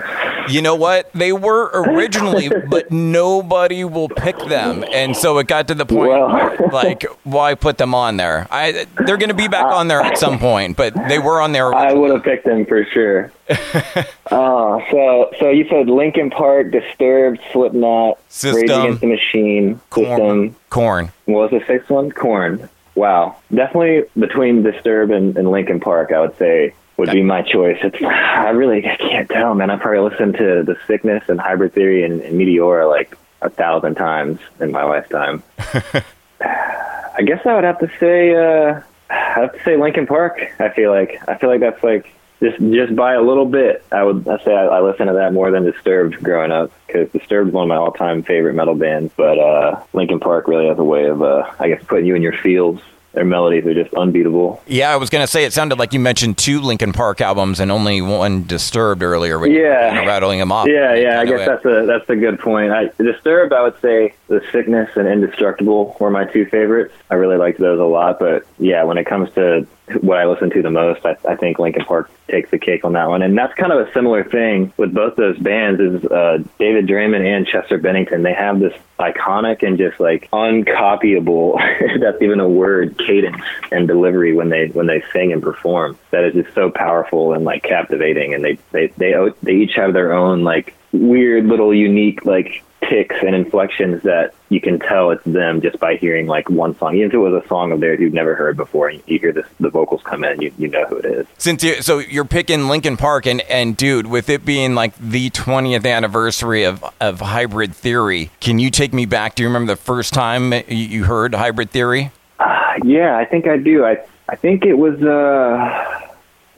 You 0.49 0.61
know 0.61 0.75
what? 0.75 1.11
They 1.11 1.33
were 1.33 1.65
originally, 1.73 2.49
but 2.69 2.91
nobody 2.91 3.83
will 3.83 4.07
pick 4.07 4.37
them, 4.37 4.85
and 4.93 5.17
so 5.17 5.37
it 5.39 5.47
got 5.47 5.67
to 5.67 5.75
the 5.75 5.85
point 5.85 6.09
well. 6.09 6.55
like, 6.71 7.03
why 7.25 7.55
put 7.55 7.77
them 7.77 7.93
on 7.93 8.15
there? 8.15 8.47
I 8.49 8.87
they're 9.05 9.17
going 9.17 9.31
to 9.31 9.35
be 9.35 9.49
back 9.49 9.65
on 9.65 9.89
there 9.89 9.99
at 9.99 10.17
some 10.17 10.39
point, 10.39 10.77
but 10.77 10.93
they 11.09 11.19
were 11.19 11.41
on 11.41 11.51
there. 11.51 11.67
Originally. 11.67 11.87
I 11.87 11.93
would 11.93 12.11
have 12.11 12.23
picked 12.23 12.45
them 12.45 12.65
for 12.65 12.85
sure. 12.85 13.33
uh, 13.49 14.79
so 14.91 15.31
so 15.39 15.49
you 15.49 15.67
said 15.67 15.89
Linkin 15.89 16.29
Park, 16.29 16.71
Disturbed, 16.71 17.41
Slipknot, 17.51 18.17
System, 18.29 18.61
Rage 18.61 18.69
Against 18.69 19.01
the 19.01 19.07
Machine, 19.07 19.81
Korn, 19.89 20.05
System, 20.05 20.55
Korn. 20.69 21.11
What 21.25 21.51
was 21.51 21.59
the 21.59 21.67
sixth 21.67 21.89
one? 21.89 22.11
Korn. 22.11 22.69
Wow, 22.97 23.37
definitely 23.53 24.09
between 24.17 24.63
Disturb 24.63 25.11
and, 25.11 25.37
and 25.37 25.51
Linkin 25.51 25.79
Park, 25.79 26.11
I 26.11 26.19
would 26.19 26.35
say 26.39 26.73
would 26.97 27.11
be 27.11 27.21
my 27.21 27.43
choice. 27.43 27.77
It's 27.83 28.03
I 28.03 28.49
really 28.49 28.87
I 28.87 28.97
can't 28.97 29.29
tell, 29.29 29.53
man. 29.53 29.69
I 29.69 29.77
probably 29.77 30.09
listened 30.09 30.33
to 30.37 30.63
The 30.63 30.75
Sickness 30.87 31.23
and 31.29 31.39
Hybrid 31.39 31.73
Theory 31.73 32.03
and, 32.03 32.21
and 32.21 32.39
Meteora 32.39 32.89
like 32.89 33.15
a 33.43 33.51
thousand 33.51 33.95
times 33.95 34.39
in 34.59 34.71
my 34.71 34.83
lifetime. 34.83 35.43
I 36.41 37.21
guess 37.23 37.45
I 37.45 37.53
would 37.53 37.65
have 37.65 37.77
to 37.81 37.91
say 37.99 38.33
uh, 38.33 38.81
I 39.11 39.41
have 39.41 39.53
to 39.53 39.63
say 39.63 39.77
Linkin 39.77 40.07
Park. 40.07 40.41
I 40.57 40.69
feel 40.69 40.89
like 40.89 41.21
I 41.29 41.37
feel 41.37 41.51
like 41.51 41.59
that's 41.59 41.83
like 41.83 42.11
just 42.39 42.59
just 42.59 42.95
by 42.95 43.13
a 43.13 43.21
little 43.21 43.45
bit. 43.45 43.83
I 43.91 44.03
would 44.03 44.27
I 44.27 44.43
say 44.43 44.53
I, 44.53 44.65
I 44.65 44.81
listen 44.81 45.07
to 45.07 45.13
that 45.13 45.33
more 45.33 45.51
than 45.51 45.63
Disturbed 45.63 46.21
growing 46.23 46.51
up 46.51 46.71
because 46.85 47.09
Disturbed 47.11 47.49
is 47.49 47.53
one 47.53 47.63
of 47.63 47.69
my 47.69 47.75
all 47.75 47.91
time 47.91 48.23
favorite 48.23 48.53
metal 48.53 48.75
bands. 48.75 49.11
But 49.15 49.39
uh, 49.39 49.83
Linkin 49.93 50.19
Park 50.19 50.47
really 50.47 50.67
has 50.67 50.77
a 50.77 50.83
way 50.83 51.05
of 51.05 51.21
uh, 51.21 51.49
I 51.59 51.69
guess 51.69 51.83
putting 51.83 52.05
you 52.05 52.15
in 52.15 52.21
your 52.21 52.37
feels 52.37 52.81
their 53.17 53.25
melodies 53.25 53.65
are 53.65 53.73
just 53.73 53.91
unbeatable. 53.95 54.61
Yeah, 54.67 54.93
I 54.93 54.95
was 54.97 55.09
going 55.09 55.23
to 55.23 55.27
say 55.27 55.43
it 55.43 55.51
sounded 55.51 55.79
like 55.79 55.91
you 55.91 55.99
mentioned 55.99 56.37
two 56.37 56.61
Linkin 56.61 56.93
Park 56.93 57.19
albums 57.19 57.59
and 57.59 57.71
only 57.71 57.99
one 57.99 58.43
Disturbed 58.43 59.01
earlier. 59.01 59.39
When 59.39 59.51
yeah, 59.51 59.89
you 59.89 60.01
know, 60.01 60.07
rattling 60.07 60.37
them 60.37 60.51
off. 60.51 60.67
Yeah, 60.67 60.93
yeah. 60.93 61.19
I 61.19 61.25
guess 61.25 61.47
that's 61.47 61.65
a 61.65 61.87
that's 61.87 62.07
a 62.11 62.15
good 62.15 62.39
point. 62.39 62.71
I, 62.71 62.91
Disturbed, 63.01 63.53
I 63.53 63.63
would 63.63 63.81
say 63.81 64.13
The 64.27 64.43
Sickness 64.51 64.91
and 64.95 65.07
Indestructible 65.07 65.97
were 65.99 66.11
my 66.11 66.25
two 66.25 66.45
favorites. 66.45 66.93
I 67.09 67.15
really 67.15 67.37
liked 67.37 67.57
those 67.57 67.79
a 67.79 67.83
lot. 67.83 68.19
But 68.19 68.45
yeah, 68.59 68.83
when 68.83 68.99
it 68.99 69.05
comes 69.05 69.33
to 69.33 69.65
what 70.01 70.19
I 70.19 70.27
listen 70.27 70.51
to 70.51 70.61
the 70.61 70.69
most, 70.69 71.03
I, 71.03 71.17
I 71.27 71.35
think 71.35 71.57
Linkin 71.57 71.85
Park 71.85 72.11
takes 72.27 72.51
the 72.51 72.59
cake 72.59 72.85
on 72.85 72.93
that 72.93 73.09
one. 73.09 73.23
And 73.23 73.35
that's 73.35 73.55
kind 73.55 73.71
of 73.71 73.87
a 73.87 73.91
similar 73.93 74.23
thing 74.23 74.71
with 74.77 74.93
both 74.93 75.15
those 75.15 75.39
bands 75.39 75.79
is 75.79 76.05
uh, 76.05 76.43
David 76.59 76.85
Draiman 76.85 77.25
and 77.25 77.47
Chester 77.47 77.79
Bennington. 77.79 78.21
They 78.21 78.33
have 78.33 78.59
this 78.59 78.77
iconic 78.99 79.63
and 79.63 79.77
just 79.77 79.99
like 79.99 80.29
uncopyable, 80.31 81.59
that's 81.99 82.21
even 82.21 82.39
a 82.39 82.49
word, 82.49 82.97
cadence 82.97 83.41
and 83.71 83.87
delivery 83.87 84.33
when 84.33 84.49
they 84.49 84.67
when 84.67 84.87
they 84.87 85.03
sing 85.13 85.31
and 85.31 85.41
perform. 85.41 85.97
That 86.11 86.23
is 86.23 86.33
just 86.33 86.53
so 86.55 86.69
powerful 86.69 87.33
and 87.33 87.45
like 87.45 87.63
captivating. 87.63 88.33
And 88.33 88.43
they 88.43 88.57
they 88.71 88.87
they 88.97 89.15
they 89.43 89.53
each 89.53 89.75
have 89.75 89.93
their 89.93 90.13
own 90.13 90.43
like 90.43 90.73
weird 90.97 91.45
little 91.45 91.73
unique 91.73 92.25
like 92.25 92.63
ticks 92.89 93.15
and 93.21 93.35
inflections 93.35 94.03
that 94.03 94.33
you 94.49 94.61
can 94.61 94.79
tell 94.79 95.11
it's 95.11 95.23
them 95.25 95.61
just 95.61 95.79
by 95.79 95.95
hearing 95.95 96.27
like 96.27 96.49
one 96.49 96.77
song. 96.77 96.95
Even 96.95 97.07
if 97.07 97.13
it 97.13 97.17
was 97.17 97.43
a 97.43 97.47
song 97.47 97.71
of 97.71 97.79
theirs 97.79 97.99
you've 97.99 98.13
never 98.13 98.35
heard 98.35 98.55
before, 98.55 98.89
and 98.89 99.01
you 99.07 99.19
hear 99.19 99.31
this, 99.31 99.45
the 99.59 99.69
vocals 99.69 100.01
come 100.03 100.23
in, 100.23 100.41
you 100.41 100.53
you 100.57 100.67
know 100.67 100.85
who 100.85 100.97
it 100.97 101.05
is. 101.05 101.27
Since 101.37 101.63
you 101.63 101.81
so 101.81 101.99
you're 101.99 102.25
picking 102.25 102.67
Linkin 102.67 102.97
Park, 102.97 103.25
and 103.25 103.41
and 103.41 103.75
dude, 103.75 104.07
with 104.07 104.29
it 104.29 104.45
being 104.45 104.75
like 104.75 104.95
the 104.97 105.29
20th 105.31 105.85
anniversary 105.85 106.63
of 106.63 106.83
of 106.99 107.19
Hybrid 107.19 107.75
Theory, 107.75 108.31
can 108.39 108.59
you 108.59 108.69
take 108.69 108.93
me 108.93 109.05
back? 109.05 109.35
Do 109.35 109.43
you 109.43 109.49
remember 109.49 109.73
the 109.73 109.81
first 109.81 110.13
time 110.13 110.53
you 110.67 111.03
heard 111.03 111.35
Hybrid 111.35 111.71
Theory? 111.71 112.11
Uh, 112.39 112.73
yeah, 112.83 113.17
I 113.17 113.25
think 113.25 113.47
I 113.47 113.57
do. 113.57 113.85
I 113.85 113.97
I 114.29 114.35
think 114.35 114.65
it 114.65 114.75
was 114.75 115.01
uh 115.01 116.03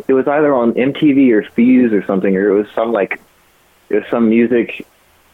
it 0.08 0.14
was 0.14 0.28
either 0.28 0.54
on 0.54 0.74
MTV 0.74 1.32
or 1.32 1.44
Fuse 1.44 1.94
or 1.94 2.04
something, 2.06 2.36
or 2.36 2.50
it 2.50 2.54
was 2.54 2.68
some 2.74 2.92
like 2.92 3.20
was 3.96 4.04
some 4.10 4.30
music 4.30 4.86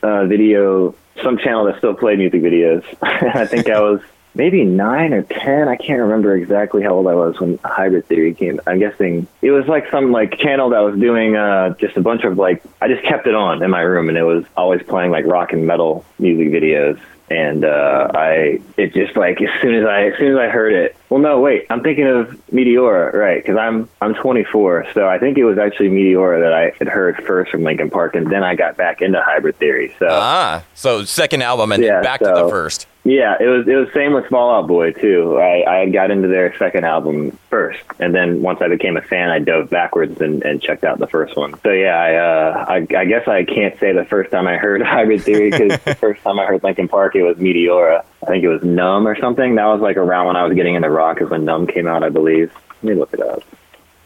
uh, 0.01 0.25
video, 0.25 0.95
some 1.21 1.37
channel 1.37 1.65
that 1.65 1.77
still 1.77 1.93
played 1.93 2.19
music 2.19 2.41
videos. 2.41 2.83
I 3.01 3.45
think 3.45 3.69
I 3.69 3.79
was 3.79 4.01
maybe 4.33 4.63
nine 4.63 5.13
or 5.13 5.23
ten. 5.23 5.67
I 5.67 5.75
can't 5.75 6.01
remember 6.01 6.35
exactly 6.35 6.83
how 6.83 6.91
old 6.91 7.07
I 7.07 7.15
was 7.15 7.39
when 7.39 7.57
Hybrid 7.63 8.05
Theory 8.07 8.33
came. 8.33 8.59
I'm 8.67 8.79
guessing 8.79 9.27
it 9.41 9.51
was 9.51 9.67
like 9.67 9.89
some 9.89 10.11
like 10.11 10.37
channel 10.37 10.69
that 10.69 10.79
was 10.79 10.99
doing 10.99 11.35
uh, 11.35 11.75
just 11.75 11.97
a 11.97 12.01
bunch 12.01 12.23
of 12.23 12.37
like 12.37 12.63
I 12.81 12.87
just 12.87 13.03
kept 13.03 13.27
it 13.27 13.35
on 13.35 13.63
in 13.63 13.71
my 13.71 13.81
room, 13.81 14.09
and 14.09 14.17
it 14.17 14.23
was 14.23 14.45
always 14.55 14.83
playing 14.83 15.11
like 15.11 15.25
rock 15.25 15.53
and 15.53 15.65
metal 15.65 16.05
music 16.19 16.49
videos 16.49 16.99
and 17.29 17.65
uh, 17.65 18.07
I 18.13 18.61
it 18.77 18.93
just 18.93 19.15
like 19.15 19.41
as 19.41 19.49
soon 19.61 19.75
as 19.75 19.85
I 19.85 20.07
as 20.07 20.17
soon 20.17 20.31
as 20.33 20.37
I 20.37 20.47
heard 20.47 20.73
it. 20.73 20.95
Well, 21.09 21.19
no, 21.19 21.39
wait, 21.39 21.65
I'm 21.69 21.81
thinking 21.81 22.07
of 22.07 22.29
Meteora, 22.51 23.13
right? 23.13 23.41
Because 23.41 23.57
I'm 23.57 23.89
I'm 24.01 24.13
24, 24.13 24.87
so 24.93 25.07
I 25.07 25.17
think 25.17 25.37
it 25.37 25.45
was 25.45 25.57
actually 25.57 25.89
Meteora 25.89 26.41
that 26.41 26.53
I 26.53 26.71
had 26.77 26.87
heard 26.87 27.23
first 27.25 27.51
from 27.51 27.63
Linkin 27.63 27.89
Park, 27.89 28.15
and 28.15 28.31
then 28.31 28.43
I 28.43 28.55
got 28.55 28.77
back 28.77 29.01
into 29.01 29.21
Hybrid 29.21 29.57
Theory. 29.57 29.95
So 29.99 30.07
ah, 30.09 30.63
so 30.73 31.03
second 31.03 31.41
album 31.41 31.71
and 31.71 31.83
yeah, 31.83 32.01
back 32.01 32.19
so, 32.19 32.33
to 32.33 32.43
the 32.43 32.49
first. 32.49 32.87
Yeah, 33.05 33.35
it 33.39 33.45
was 33.45 33.67
it 33.67 33.75
was 33.75 33.87
same 33.93 34.13
with 34.13 34.25
Fall 34.25 34.55
Out 34.55 34.67
Boy 34.67 34.91
too. 34.91 35.37
I 35.37 35.81
I 35.81 35.89
got 35.89 36.09
into 36.09 36.27
their 36.27 36.57
second 36.57 36.85
album 36.85 37.37
first, 37.51 37.83
and 37.99 38.15
then 38.15 38.41
once 38.41 38.61
I 38.61 38.67
became 38.67 38.97
a 38.97 39.01
fan, 39.01 39.29
I 39.29 39.37
dove 39.37 39.69
backwards 39.69 40.19
and, 40.21 40.43
and 40.43 40.59
checked 40.59 40.83
out 40.83 40.97
the 40.97 41.05
first 41.05 41.37
one. 41.37 41.53
So 41.61 41.71
yeah, 41.71 41.99
I 41.99 42.15
uh 42.15 42.65
I, 42.67 42.75
I 42.97 43.05
guess 43.05 43.27
I 43.27 43.43
can't 43.43 43.79
say 43.79 43.93
the 43.93 44.05
first 44.05 44.31
time 44.31 44.47
I 44.47 44.57
heard 44.57 44.81
Hybrid 44.85 45.21
Theory 45.21 45.51
because 45.51 45.79
the 45.83 45.93
first 45.99 46.23
time 46.23 46.39
I 46.39 46.47
heard 46.47 46.63
Linkin 46.63 46.87
Park, 46.87 47.15
it 47.15 47.21
was 47.21 47.37
Meteora. 47.37 48.03
I 48.23 48.25
think 48.25 48.43
it 48.43 48.49
was 48.49 48.63
Numb 48.63 49.07
or 49.07 49.15
something. 49.19 49.53
That 49.53 49.65
was 49.65 49.81
like 49.81 49.97
around 49.97 50.25
when 50.25 50.35
I 50.35 50.43
was 50.43 50.55
getting 50.55 50.73
into 50.73 50.89
rock, 50.89 51.21
is 51.21 51.29
when 51.29 51.45
Numb 51.45 51.67
came 51.67 51.85
out, 51.85 52.03
I 52.03 52.09
believe. 52.09 52.51
Let 52.81 52.83
me 52.83 52.99
look 52.99 53.13
it 53.13 53.19
up. 53.19 53.43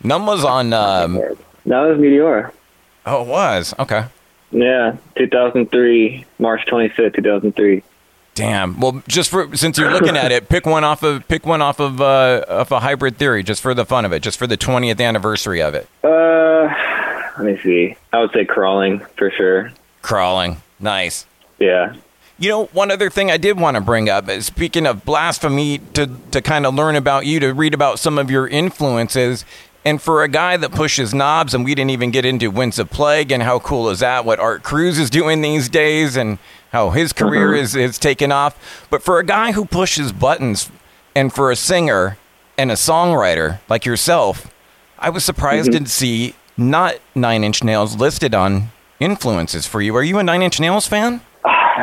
Numb 0.03 0.25
was 0.25 0.44
on. 0.44 0.74
Um... 0.74 1.15
No, 1.63 1.88
it 1.89 1.96
was 1.96 2.00
Meteora. 2.00 2.51
Oh, 3.06 3.22
it 3.22 3.27
was 3.27 3.74
okay. 3.79 4.06
Yeah, 4.51 4.98
2003, 5.15 6.25
March 6.38 6.65
25th, 6.65 7.15
2003. 7.15 7.84
Damn. 8.39 8.79
Well, 8.79 9.03
just 9.08 9.29
for 9.29 9.55
since 9.55 9.77
you're 9.77 9.91
looking 9.91 10.15
at 10.15 10.31
it, 10.31 10.48
pick 10.48 10.65
one 10.65 10.84
off 10.84 11.03
of 11.03 11.27
pick 11.27 11.46
one 11.46 11.62
off 11.62 11.79
of 11.79 12.00
uh, 12.00 12.46
of 12.48 12.72
a 12.72 12.79
hybrid 12.79 13.17
theory, 13.17 13.43
just 13.43 13.62
for 13.62 13.74
the 13.74 13.86
fun 13.86 14.05
of 14.05 14.13
it, 14.13 14.22
just 14.22 14.38
for 14.39 14.48
the 14.48 14.58
20th 14.58 15.01
anniversary 15.01 15.62
of 15.62 15.74
it. 15.74 15.88
Uh, 16.03 16.74
let 17.38 17.46
me 17.46 17.60
see. 17.62 17.96
I 18.13 18.19
would 18.19 18.31
say 18.31 18.46
crawling 18.46 19.00
for 19.17 19.29
sure. 19.31 19.72
Crawling, 20.01 20.62
nice. 20.79 21.25
Yeah. 21.60 21.96
You 22.38 22.48
know, 22.48 22.65
one 22.67 22.89
other 22.89 23.10
thing 23.10 23.29
I 23.29 23.36
did 23.36 23.60
want 23.60 23.75
to 23.75 23.81
bring 23.81 24.08
up, 24.08 24.29
is 24.29 24.46
speaking 24.46 24.88
of 24.88 25.03
blasphemy, 25.03 25.79
to 25.93 26.10
to 26.31 26.41
kind 26.41 26.65
of 26.65 26.74
learn 26.74 26.96
about 26.96 27.25
you, 27.25 27.41
to 27.41 27.53
read 27.53 27.74
about 27.74 28.00
some 28.00 28.17
of 28.17 28.31
your 28.31 28.48
influences. 28.48 29.43
And 29.86 30.01
for 30.01 30.24
a 30.24 30.27
guy 30.27 30.58
that 30.58 30.72
pushes 30.72 31.13
knobs, 31.13 31.53
and 31.53 31.63
we 31.63 31.74
didn't 31.74 31.91
even 31.91 32.12
get 32.12 32.25
into 32.25 32.51
Winds 32.51 32.79
of 32.79 32.89
Plague 32.89 33.31
and 33.31 33.41
how 33.41 33.60
cool 33.60 33.89
is 33.89 34.00
that? 34.00 34.25
What 34.25 34.39
Art 34.39 34.62
Cruz 34.62 35.00
is 35.00 35.10
doing 35.10 35.41
these 35.41 35.69
days, 35.69 36.17
and 36.17 36.38
how 36.71 36.91
his 36.91 37.13
career 37.13 37.49
mm-hmm. 37.49 37.63
is, 37.63 37.75
is 37.75 37.99
taken 37.99 38.31
off. 38.31 38.88
But 38.89 39.03
for 39.03 39.19
a 39.19 39.25
guy 39.25 39.51
who 39.51 39.65
pushes 39.65 40.11
buttons 40.11 40.69
and 41.15 41.33
for 41.33 41.51
a 41.51 41.55
singer 41.55 42.17
and 42.57 42.71
a 42.71 42.75
songwriter 42.75 43.59
like 43.69 43.85
yourself, 43.85 44.53
I 44.97 45.09
was 45.09 45.23
surprised 45.23 45.71
mm-hmm. 45.71 45.83
to 45.83 45.89
see 45.89 46.35
not 46.57 46.97
Nine 47.15 47.43
Inch 47.43 47.63
Nails 47.63 47.95
listed 47.95 48.35
on 48.35 48.71
influences 48.99 49.65
for 49.65 49.81
you. 49.81 49.95
Are 49.95 50.03
you 50.03 50.19
a 50.19 50.23
Nine 50.23 50.41
Inch 50.41 50.59
Nails 50.59 50.88
fan? 50.88 51.21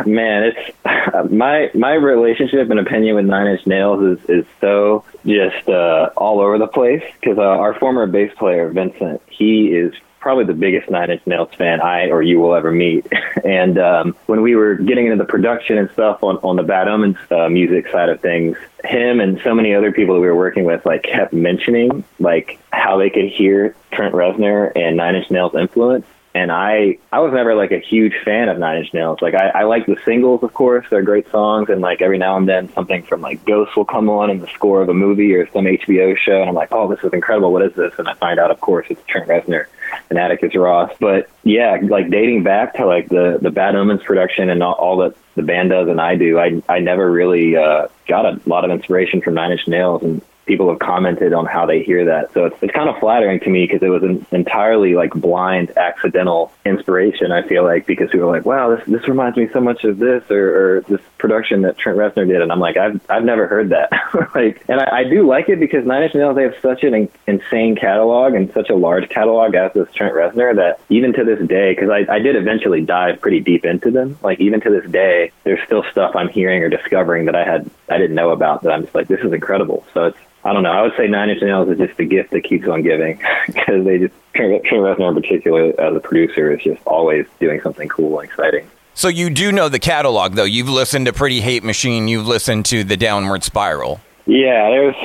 Man, 0.05 0.53
it's 0.53 0.77
my 1.33 1.71
my 1.75 1.95
relationship 1.95 2.71
and 2.71 2.79
opinion 2.79 3.17
with 3.17 3.25
Nine 3.25 3.47
Inch 3.47 3.67
Nails 3.67 4.19
is 4.19 4.29
is 4.29 4.47
so 4.61 5.05
just 5.25 5.69
uh, 5.69 6.11
all 6.17 6.41
over 6.41 6.59
the 6.59 6.67
place 6.67 7.03
because 7.19 7.39
uh, 7.39 7.43
our 7.43 7.75
former 7.79 8.07
bass 8.07 8.33
player 8.37 8.69
Vincent, 8.69 9.23
he 9.29 9.69
is 9.69 9.95
probably 10.27 10.45
the 10.45 10.55
biggest 10.55 10.91
Nine 10.91 11.09
Inch 11.13 11.25
Nails 11.25 11.55
fan 11.57 11.81
I 11.81 12.09
or 12.09 12.21
you 12.21 12.41
will 12.41 12.57
ever 12.57 12.73
meet. 12.73 13.07
and 13.45 13.79
um, 13.79 14.17
when 14.27 14.43
we 14.43 14.57
were 14.57 14.75
getting 14.75 15.07
into 15.07 15.19
the 15.19 15.25
production 15.25 15.79
and 15.79 15.89
stuff 15.93 16.25
on, 16.25 16.39
on 16.39 16.57
the 16.57 16.65
Bad 16.65 16.89
Omens 16.89 17.17
uh, 17.31 17.49
music 17.49 17.87
side 17.93 18.09
of 18.09 18.21
things, 18.21 18.57
him 18.83 19.21
and 19.21 19.41
so 19.45 19.55
many 19.55 19.73
other 19.73 19.93
people 19.93 20.17
that 20.17 20.21
we 20.21 20.27
were 20.27 20.35
working 20.35 20.65
with 20.65 20.85
like 20.85 21.05
kept 21.05 21.33
mentioning 21.33 22.03
like 22.19 22.59
how 22.73 22.97
they 22.97 23.09
could 23.09 23.27
hear 23.27 23.77
Trent 23.93 24.17
Reznor 24.17 24.73
and 24.75 24.97
Nine 24.97 25.15
Inch 25.15 25.31
Nails 25.31 25.55
influence 25.55 26.07
and 26.37 26.53
I 26.53 26.99
I 27.11 27.21
was 27.21 27.33
never 27.33 27.55
like 27.55 27.73
a 27.73 27.79
huge 27.79 28.13
fan 28.23 28.51
of 28.51 28.59
Nine 28.59 28.79
Inch 28.79 28.93
Nails. 28.93 29.23
Like 29.23 29.35
I, 29.35 29.49
I 29.49 29.63
like 29.65 29.87
the 29.87 29.97
singles, 30.05 30.43
of 30.43 30.53
course, 30.53 30.87
they're 30.91 31.03
great 31.03 31.31
songs, 31.31 31.71
and 31.71 31.81
like 31.81 32.03
every 32.03 32.19
now 32.19 32.37
and 32.37 32.47
then 32.47 32.71
something 32.75 33.03
from 33.03 33.23
like 33.23 33.45
Ghost 33.47 33.75
will 33.77 33.87
come 33.87 34.11
on 34.11 34.29
in 34.31 34.41
the 34.41 34.47
score 34.49 34.83
of 34.83 34.89
a 34.91 34.95
movie 34.95 35.35
or 35.35 35.51
some 35.51 35.65
HBO 35.65 36.17
show, 36.17 36.41
and 36.41 36.49
I'm 36.49 36.55
like, 36.55 36.73
oh, 36.73 36.89
this 36.89 37.03
is 37.03 37.13
incredible. 37.13 37.53
What 37.53 37.63
is 37.63 37.75
this? 37.75 37.95
And 37.99 38.07
I 38.07 38.15
find 38.15 38.39
out, 38.39 38.51
of 38.51 38.61
course, 38.61 38.87
it's 38.91 39.01
Trent 39.07 39.29
Reznor 39.29 39.67
and 40.11 40.19
Atticus 40.19 40.55
Ross. 40.55 40.93
But 41.01 41.31
yeah, 41.43 41.79
like 41.83 42.11
dating 42.11 42.43
back 42.43 42.75
to 42.75 42.87
like 42.87 43.09
the 43.09 43.39
the 43.41 43.51
Bad 43.51 43.75
Omens 43.75 44.03
production 44.03 44.51
and 44.51 44.63
all, 44.63 44.75
all 44.75 44.97
that 44.99 45.17
the 45.37 45.43
band 45.43 45.71
does 45.71 45.89
and 45.89 46.01
I 46.01 46.17
do, 46.17 46.39
I 46.39 46.63
I 46.69 46.81
never 46.81 47.11
really 47.11 47.57
uh, 47.57 47.89
got 48.07 48.27
a 48.27 48.41
lot 48.45 48.65
of 48.67 48.71
inspiration 48.71 49.23
from 49.23 49.35
Nine 49.35 49.53
Inch 49.53 49.67
Nails, 49.67 50.03
and 50.03 50.21
people 50.47 50.69
have 50.71 50.79
commented 50.79 51.33
on 51.33 51.45
how 51.45 51.67
they 51.67 51.83
hear 51.83 52.05
that. 52.07 52.33
So 52.33 52.47
it's, 52.47 52.57
it's 52.63 52.73
kind 52.73 52.89
of 52.89 52.99
flattering 52.99 53.41
to 53.41 53.51
me 53.51 53.67
because 53.67 53.83
it 53.83 53.89
was 53.89 54.03
an 54.03 54.25
entirely 54.31 54.95
like 54.95 55.13
blind, 55.13 55.77
accidental 55.77 56.53
inspiration. 56.65 57.33
I 57.33 57.47
feel 57.47 57.65
like 57.65 57.87
because 57.87 58.11
people 58.11 58.29
were 58.29 58.37
like, 58.37 58.47
"Wow, 58.47 58.75
this 58.75 58.87
this 58.87 59.09
reminds 59.09 59.37
me 59.37 59.49
so 59.53 59.61
much 59.61 59.85
of 59.85 59.99
this 59.99 60.23
or, 60.31 60.77
or 60.77 60.81
this 60.83 61.01
production 61.19 61.63
that 61.63 61.77
Trent 61.77 61.99
Reznor 61.99 62.27
did," 62.27 62.41
and 62.41 62.51
I'm 62.51 62.61
like, 62.61 62.77
"I've 62.77 63.01
I've 63.11 63.25
never 63.25 63.47
heard 63.47 63.71
that." 63.71 63.91
like, 64.35 64.65
and 64.69 64.81
I, 64.81 64.99
I 64.99 65.05
do 65.05 65.27
like 65.27 65.49
it 65.49 65.61
because 65.61 65.85
Nine 65.85 66.05
Inch 66.05 66.15
Nails 66.15 66.37
they 66.37 66.45
have 66.45 66.57
such 66.63 66.85
an 66.85 66.95
in, 66.95 67.09
insane 67.27 67.77
catalog 67.77 68.35
and 68.35 68.53
such 68.53 68.71
a 68.71 68.75
large 68.75 69.09
catalog 69.09 69.55
as 69.55 69.73
does 69.73 69.93
Trent 69.93 70.15
Reznor 70.15 70.57
that 70.57 70.81
even 70.89 71.13
to 71.15 71.25
this 71.25 71.47
day, 71.47 71.75
because 71.75 71.91
I 71.91 72.07
I 72.13 72.19
did 72.21 72.37
eventually 72.37 72.83
dive 72.83 73.21
pretty 73.21 73.41
deep 73.41 73.65
into 73.65 73.91
them. 73.91 74.19
Like 74.23 74.41
even 74.41 74.61
to 74.61 74.71
this 74.71 74.91
day, 74.91 75.33
there's 75.45 75.65
still 75.67 75.85
stuff 75.91 76.15
I'm 76.15 76.29
hearing 76.29 76.63
or 76.63 76.69
discovering 76.69 77.27
that 77.27 77.35
I 77.35 77.45
had 77.45 77.69
I 77.89 77.99
didn't 77.99 78.17
know 78.17 78.31
about 78.31 78.63
that 78.63 78.73
I'm 78.73 78.83
just 78.83 78.95
like, 78.95 79.09
this 79.09 79.21
is 79.21 79.33
incredible. 79.33 79.87
So 79.95 80.07
it's 80.07 80.19
I 80.45 80.53
don't 80.53 80.63
know. 80.63 80.71
I 80.71 80.83
would 80.83 80.93
say 80.97 81.09
Nine 81.09 81.31
Inch 81.31 81.43
Nails 81.43 81.69
is 81.69 81.79
just 81.79 81.97
the 81.97 82.05
gift 82.05 82.31
that 82.31 82.43
keeps 82.43 82.69
on 82.69 82.83
giving 82.83 83.21
because 83.47 83.85
they 83.85 83.99
just 83.99 84.15
Trent 84.35 84.63
Reznor 84.65 85.09
in 85.09 85.23
particular 85.23 85.81
as 85.81 85.97
a 85.97 86.01
producer 86.01 86.53
is 86.53 86.63
just 86.63 86.81
always 86.87 87.27
doing 87.41 87.61
something 87.63 87.89
cool 87.89 88.21
and 88.21 88.29
exciting. 88.29 88.71
So 88.95 89.09
you 89.09 89.29
do 89.29 89.53
know 89.53 89.69
the 89.69 89.79
catalog 89.79 90.35
though. 90.35 90.45
You've 90.45 90.69
listened 90.69 91.07
to 91.07 91.13
Pretty 91.13 91.41
Hate 91.41 91.65
Machine. 91.65 92.09
You've 92.09 92.27
listened 92.27 92.65
to 92.67 92.85
the 92.85 92.97
Downward 92.97 93.43
Spiral. 93.45 94.01
Yeah, 94.27 94.71
there's 94.71 94.97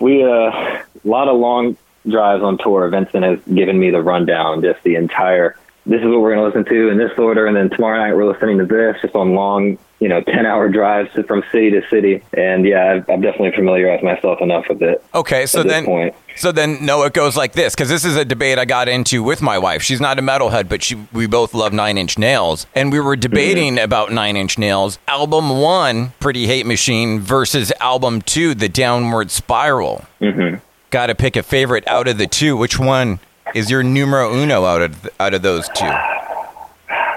we 0.00 0.22
uh, 0.22 0.28
a 0.28 0.84
lot 1.04 1.28
of 1.28 1.38
long 1.38 1.76
drives 2.08 2.42
on 2.42 2.58
tour, 2.58 2.88
Vincent 2.88 3.24
has 3.24 3.38
given 3.54 3.78
me 3.78 3.90
the 3.90 4.02
rundown, 4.02 4.62
just 4.62 4.82
the 4.82 4.96
entire. 4.96 5.56
This 5.86 6.00
is 6.00 6.06
what 6.06 6.20
we're 6.20 6.34
going 6.34 6.50
to 6.50 6.58
listen 6.58 6.72
to 6.72 6.88
in 6.90 6.98
this 6.98 7.16
order, 7.18 7.46
and 7.46 7.56
then 7.56 7.70
tomorrow 7.70 7.98
night 7.98 8.14
we're 8.14 8.30
listening 8.30 8.58
to 8.58 8.66
this, 8.66 8.96
just 9.02 9.14
on 9.14 9.34
long, 9.34 9.78
you 10.00 10.08
know, 10.08 10.20
ten 10.22 10.46
hour 10.46 10.68
drives 10.68 11.10
from 11.26 11.42
city 11.52 11.70
to 11.70 11.86
city. 11.88 12.22
And 12.36 12.64
yeah, 12.66 12.92
I've, 12.94 13.10
I've 13.10 13.22
definitely 13.22 13.52
familiarized 13.52 14.02
myself 14.02 14.40
enough 14.40 14.64
with 14.68 14.82
it. 14.82 15.04
Okay, 15.14 15.46
so 15.46 15.62
then 15.62 15.84
point. 15.84 16.14
so 16.36 16.50
then 16.52 16.84
no, 16.84 17.02
it 17.04 17.12
goes 17.12 17.36
like 17.36 17.52
this 17.52 17.74
because 17.74 17.88
this 17.90 18.04
is 18.04 18.16
a 18.16 18.24
debate 18.24 18.58
I 18.58 18.64
got 18.64 18.88
into 18.88 19.22
with 19.22 19.42
my 19.42 19.58
wife. 19.58 19.82
She's 19.82 20.00
not 20.00 20.18
a 20.18 20.22
metalhead, 20.22 20.68
but 20.68 20.82
she 20.82 20.96
we 21.12 21.26
both 21.26 21.54
love 21.54 21.72
Nine 21.72 21.98
Inch 21.98 22.18
Nails, 22.18 22.66
and 22.74 22.90
we 22.90 22.98
were 22.98 23.14
debating 23.14 23.78
about 23.78 24.10
Nine 24.10 24.36
Inch 24.36 24.58
Nails 24.58 24.98
album 25.06 25.60
one, 25.60 26.12
Pretty 26.18 26.46
Hate 26.46 26.66
Machine, 26.66 27.20
versus 27.20 27.72
album 27.80 28.22
two, 28.22 28.54
The 28.54 28.68
Downward 28.68 29.30
Spiral. 29.30 30.04
hmm 30.18 30.54
Got 30.90 31.06
to 31.06 31.14
pick 31.14 31.36
a 31.36 31.44
favorite 31.44 31.86
out 31.86 32.08
of 32.08 32.18
the 32.18 32.26
two. 32.26 32.56
Which 32.56 32.76
one 32.78 33.20
is 33.54 33.70
your 33.70 33.82
numero 33.84 34.34
uno 34.34 34.64
out 34.64 34.82
of 34.82 35.08
out 35.20 35.34
of 35.34 35.42
those 35.42 35.68
two? 35.68 35.90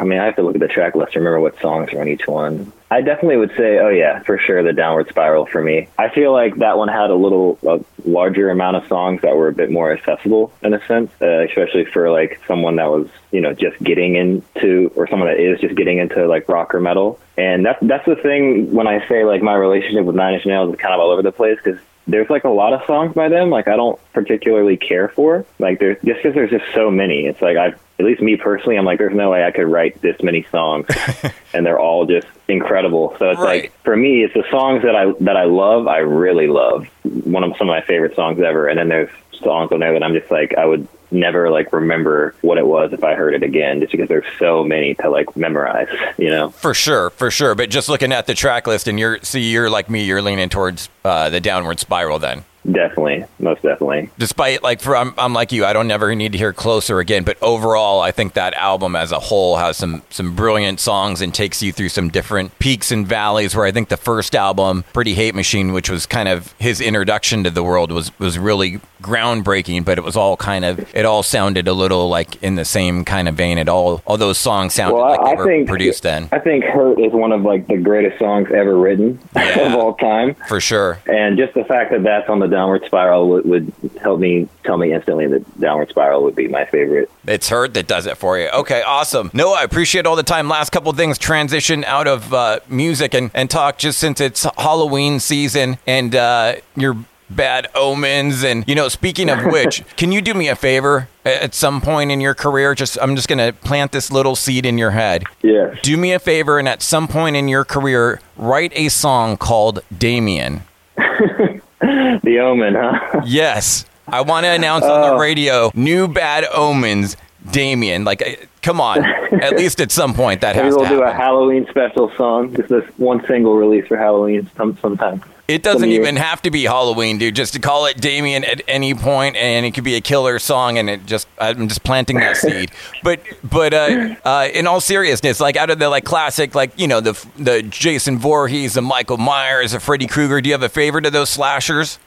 I 0.03 0.05
mean, 0.05 0.19
I 0.19 0.25
have 0.25 0.36
to 0.36 0.41
look 0.41 0.55
at 0.55 0.60
the 0.60 0.67
track 0.67 0.95
list 0.95 1.13
to 1.13 1.19
remember 1.19 1.39
what 1.39 1.57
songs 1.62 1.93
are 1.93 2.01
on 2.01 2.10
each 2.10 2.27
one. 2.27 2.74
I 2.91 3.00
definitely 3.00 3.38
would 3.38 3.53
say, 3.55 3.79
oh 3.79 3.88
yeah, 3.88 4.19
for 4.24 4.38
sure, 4.38 4.62
the 4.62 4.74
Downward 4.74 5.07
Spiral 5.07 5.45
for 5.45 5.63
me. 5.63 5.88
I 5.98 6.10
feel 6.10 6.33
like 6.33 6.57
that 6.57 6.77
one 6.77 6.89
had 6.89 7.10
a 7.10 7.15
little 7.15 7.57
a 7.65 7.79
larger 8.05 8.50
amount 8.50 8.75
of 8.75 8.86
songs 8.88 9.22
that 9.22 9.38
were 9.38 9.48
a 9.48 9.53
bit 9.53 9.72
more 9.72 9.93
accessible 9.93 10.51
in 10.62 10.74
a 10.74 10.86
sense, 10.88 11.10
uh, 11.22 11.45
especially 11.45 11.86
for 11.86 12.12
like 12.12 12.41
someone 12.45 12.75
that 12.75 12.91
was, 12.91 13.07
you 13.31 13.39
know, 13.39 13.53
just 13.53 13.81
getting 13.81 14.15
into, 14.15 14.91
or 14.98 15.07
someone 15.07 15.29
that 15.29 15.39
is 15.39 15.62
just 15.62 15.75
getting 15.75 16.00
into 16.00 16.27
like 16.27 16.50
rock 16.50 16.75
or 16.75 16.81
metal. 16.81 17.17
And 17.38 17.65
that's 17.65 17.79
that's 17.81 18.05
the 18.05 18.17
thing 18.17 18.74
when 18.74 18.88
I 18.88 19.07
say 19.07 19.24
like 19.24 19.41
my 19.41 19.55
relationship 19.55 20.03
with 20.03 20.17
Nine 20.17 20.33
Inch 20.33 20.45
Nails 20.45 20.74
is 20.74 20.79
kind 20.81 20.93
of 20.93 21.00
all 21.00 21.12
over 21.12 21.22
the 21.22 21.31
place 21.31 21.57
because 21.63 21.79
there's 22.07 22.29
like 22.29 22.43
a 22.43 22.50
lot 22.50 22.74
of 22.74 22.86
songs 22.86 23.13
by 23.13 23.29
them 23.29 23.50
like 23.50 23.67
I 23.67 23.75
don't 23.75 24.00
particularly 24.13 24.77
care 24.77 25.07
for. 25.10 25.45
Like 25.60 25.79
there's 25.79 25.98
just 26.03 26.17
because 26.22 26.33
there's 26.36 26.51
just 26.51 26.65
so 26.74 26.91
many. 26.91 27.25
It's 27.27 27.41
like 27.41 27.57
I, 27.57 27.67
at 28.00 28.05
least 28.05 28.22
me 28.22 28.36
personally, 28.36 28.77
I'm 28.77 28.86
like 28.86 28.98
there's 28.98 29.15
no 29.15 29.29
way 29.31 29.45
I 29.45 29.51
could 29.51 29.67
write 29.67 30.01
this 30.01 30.22
many 30.22 30.43
songs, 30.51 30.88
and 31.53 31.65
they're 31.65 31.79
all 31.79 32.05
just 32.05 32.27
incredible. 32.48 33.15
So 33.19 33.29
it's 33.29 33.39
Right. 33.39 33.63
like 33.63 33.83
for 33.83 33.95
me, 33.95 34.24
it's 34.24 34.33
the 34.33 34.43
songs 34.51 34.83
that 34.83 34.95
I 34.95 35.13
that 35.22 35.38
I 35.38 35.43
love. 35.45 35.88
I 35.88 36.00
really 36.00 36.48
love 36.48 36.88
one 37.03 37.43
of 37.43 37.55
some 37.57 37.69
of 37.69 37.74
my 37.74 37.81
favorite 37.81 38.15
songs 38.15 38.39
ever, 38.41 38.67
and 38.67 38.77
then 38.77 38.89
there's 38.89 39.10
songs 39.41 39.72
on 39.72 39.79
there 39.79 39.93
that 39.93 40.03
I'm 40.03 40.13
just 40.13 40.31
like 40.31 40.55
I 40.57 40.65
would 40.65 40.88
never 41.13 41.50
like 41.50 41.72
remember 41.72 42.36
what 42.41 42.58
it 42.58 42.65
was 42.65 42.91
if 42.93 43.03
I 43.03 43.15
heard 43.15 43.34
it 43.34 43.43
again, 43.43 43.79
just 43.79 43.91
because 43.91 44.10
there's 44.10 44.25
so 44.39 44.63
many 44.63 44.96
to 44.96 45.10
like 45.10 45.36
memorize. 45.36 45.88
You 46.17 46.29
know. 46.29 46.50
For 46.50 46.74
sure, 46.74 47.10
for 47.12 47.32
sure. 47.32 47.55
But 47.55 47.70
just 47.70 47.89
looking 47.89 48.12
at 48.12 48.27
the 48.27 48.34
track 48.34 48.67
list, 48.67 48.88
and 48.88 49.00
you're 49.00 49.20
see, 49.22 49.41
you're 49.41 49.70
like 49.70 49.89
me. 49.89 50.03
You're 50.03 50.22
leaning 50.22 50.50
towards 50.50 50.89
uh, 51.05 51.29
the 51.29 51.39
Downward 51.39 51.79
Spiral 51.79 52.20
then. 52.20 52.43
Definitely, 52.70 53.25
most 53.39 53.62
definitely. 53.62 54.10
despite 54.17 54.63
like 54.63 54.79
for 54.82 54.96
I'm, 54.96 55.13
I'm 55.17 55.34
like 55.34 55.51
you 55.51 55.65
i 55.65 55.74
don't 55.74 55.88
never 55.88 56.13
need 56.15 56.32
to 56.32 56.38
hear 56.38 56.53
closer 56.53 57.00
again 57.00 57.24
but 57.24 57.41
overall 57.41 58.00
i 58.00 58.12
think 58.12 58.34
that 58.34 58.53
album 58.53 58.96
as 58.96 59.12
a 59.12 59.20
whole 59.20 59.58
has 59.58 59.75
some 59.77 60.01
some 60.10 60.36
brilliant 60.36 60.79
songs 60.79 61.22
and 61.22 61.34
takes 61.34 61.62
you 61.62 61.72
through 61.74 61.89
some 61.89 62.10
different 62.10 62.58
peaks 62.60 62.91
and 62.91 63.05
valleys 63.08 63.55
where 63.55 63.65
i 63.65 63.72
think 63.72 63.89
the 63.89 63.98
first 63.98 64.34
album 64.36 64.84
pretty 64.93 65.13
hate 65.13 65.36
machine 65.36 65.74
which 65.74 65.89
was 65.89 66.05
kind 66.05 66.29
of 66.29 66.53
his 66.58 66.79
introduction 66.79 67.43
to 67.43 67.50
the 67.50 67.63
world 67.63 67.91
was 67.91 68.17
was 68.20 68.39
really 68.39 68.79
groundbreaking 69.01 69.84
but 69.86 69.98
it 69.98 70.03
was 70.03 70.15
all 70.15 70.38
kind 70.38 70.63
of 70.65 70.79
it 70.96 71.05
all 71.05 71.24
sounded 71.24 71.67
a 71.67 71.74
little 71.74 72.08
like 72.10 72.41
in 72.41 72.55
the 72.55 72.65
same 72.65 73.03
kind 73.05 73.27
of 73.27 73.36
vein. 73.36 73.58
It 73.58 73.67
all 73.70 74.01
all 74.05 74.17
those 74.17 74.38
songs 74.38 74.74
sounded 74.74 74.96
Well, 74.96 75.10
like 75.12 75.20
I, 75.20 75.24
they 75.24 75.32
I 75.32 75.36
were 75.36 75.46
think 75.46 75.67
produced 75.67 76.03
then. 76.03 76.29
I 76.32 76.39
think 76.39 76.63
"Hurt" 76.63 77.00
is 77.00 77.12
one 77.12 77.32
of 77.32 77.41
like 77.43 77.67
the 77.67 77.77
greatest 77.77 78.20
songs 78.20 78.50
ever 78.53 78.77
written 78.77 79.20
Yeah. 79.36 79.67
of 79.74 79.75
all 79.75 79.93
time, 79.96 80.36
for 80.48 80.60
sure. 80.60 81.00
And 81.08 81.38
just 81.38 81.53
the 81.53 81.63
fact 81.65 81.91
that 81.91 82.03
that's 82.03 82.29
on 82.29 82.39
the 82.39 82.48
Downward 82.53 82.86
Spiral 82.86 83.29
would, 83.29 83.45
would 83.45 83.74
help 84.00 84.19
me 84.19 84.48
tell 84.63 84.77
me 84.77 84.93
instantly 84.93 85.25
that 85.25 85.60
Downward 85.60 85.89
Spiral 85.89 86.22
would 86.24 86.36
be 86.36 86.48
my 86.48 86.65
favorite. 86.65 87.10
It's 87.27 87.50
Hurt 87.50 87.74
that 87.74 87.88
does 87.88 88.05
it 88.05 88.15
for 88.15 88.38
you. 88.38 88.48
Okay, 88.50 88.83
awesome. 88.83 89.31
No, 89.33 89.53
I 89.53 89.63
appreciate 89.63 90.05
all 90.05 90.15
the 90.15 90.22
time. 90.22 90.48
Last 90.48 90.72
couple 90.72 90.93
things 90.93 91.17
transition 91.17 91.83
out 91.86 92.07
of 92.07 92.31
uh, 92.31 92.60
music 92.69 93.15
and, 93.15 93.31
and 93.33 93.50
talk 93.50 93.79
just 93.79 93.98
since 93.98 94.22
it's 94.22 94.45
Halloween 94.55 95.19
season 95.19 95.79
and 95.88 96.15
uh, 96.15 96.57
your 96.75 96.95
bad 97.27 97.69
omens. 97.74 98.43
And, 98.43 98.63
you 98.67 98.75
know, 98.75 98.88
speaking 98.88 99.31
of 99.31 99.43
which, 99.51 99.83
can 99.98 100.12
you 100.12 100.22
do 100.22 100.36
me 100.36 100.48
a 100.48 100.55
favor 100.55 101.10
at 101.25 101.55
some 101.55 101.81
point 101.81 102.12
in 102.12 102.22
your 102.22 102.36
career? 102.36 102.75
Just 102.75 103.00
I'm 103.01 103.15
just 103.15 103.27
going 103.27 103.39
to 103.39 103.51
plant 103.62 103.93
this 103.93 104.12
little 104.12 104.36
seed 104.36 104.63
in 104.63 104.77
your 104.77 104.91
head. 104.91 105.24
Yes. 105.41 105.80
Do 105.82 105.97
me 105.97 106.13
a 106.13 106.19
favor 106.19 106.60
and 106.60 106.69
at 106.69 106.84
some 106.84 107.08
point 107.08 107.36
in 107.36 107.47
your 107.47 107.65
career, 107.65 108.21
write 108.38 108.73
a 108.75 108.89
song 108.89 109.38
called 109.38 109.82
Damien. 109.97 110.62
The 112.24 112.39
Omen, 112.39 112.76
huh? 112.76 113.22
Yes. 113.26 113.86
I 114.08 114.22
want 114.22 114.46
to 114.46 114.50
announce 114.50 114.84
on 114.86 115.02
the 115.02 115.13
oh. 115.13 115.17
radio 115.17 115.72
new 115.74 116.08
bad 116.08 116.46
omens, 116.54 117.15
Damien. 117.52 118.04
Like, 118.04 118.50
come 118.62 118.82
on. 118.82 119.04
At 119.06 119.54
least 119.58 119.80
at 119.80 119.91
some 119.91 120.13
point 120.13 120.41
that 120.41 120.56
Maybe 120.56 120.65
has 120.65 120.76
we'll 120.76 120.86
to 120.86 120.89
do 120.89 121.02
a. 121.04 121.12
Halloween 121.12 121.65
special 121.69 122.12
song. 122.17 122.54
Just 122.56 122.69
this 122.69 122.86
one 122.98 123.26
single 123.28 123.56
release 123.56 123.88
for 123.88 123.98
Halloween 123.98 124.50
some 124.58 124.78
sometime. 124.78 125.24
It 125.45 125.62
doesn't 125.62 125.89
even 125.89 126.15
have 126.15 126.41
to 126.43 126.51
be 126.51 126.63
Halloween, 126.63 127.17
dude. 127.17 127.36
Just 127.36 127.53
to 127.53 127.60
call 127.60 127.86
it 127.86 127.99
Damien 127.99 128.45
at 128.45 128.62
any 128.65 128.93
point, 128.93 129.36
and 129.36 129.65
it 129.65 129.71
could 129.71 129.84
be 129.84 129.95
a 129.95 130.01
killer 130.01 130.39
song. 130.39 130.77
And 130.77 130.89
it 130.89 131.06
just, 131.06 131.27
I'm 131.38 131.67
just 131.67 131.84
planting 131.84 132.17
that 132.19 132.38
seed. 132.38 132.71
But, 133.03 133.19
but 133.43 133.73
uh, 133.73 134.15
uh, 134.23 134.47
in 134.53 134.67
all 134.67 134.79
seriousness, 134.79 135.41
like 135.41 135.58
out 135.58 135.69
of 135.69 135.79
the 135.79 135.89
like 135.89 136.06
classic, 136.06 136.56
like 136.56 136.71
you 136.79 136.88
know 136.88 137.01
the 137.01 137.13
the 137.38 137.62
Jason 137.62 138.17
Voorhees, 138.17 138.75
the 138.75 138.82
Michael 138.82 139.17
Myers, 139.17 139.73
the 139.73 139.82
Freddy 139.82 140.08
Krueger. 140.08 140.39
Do 140.39 140.47
you 140.47 140.53
have 140.53 140.63
a 140.63 140.69
favorite 140.69 141.06
of 141.06 141.12
those 141.12 141.29
slashers? 141.29 141.99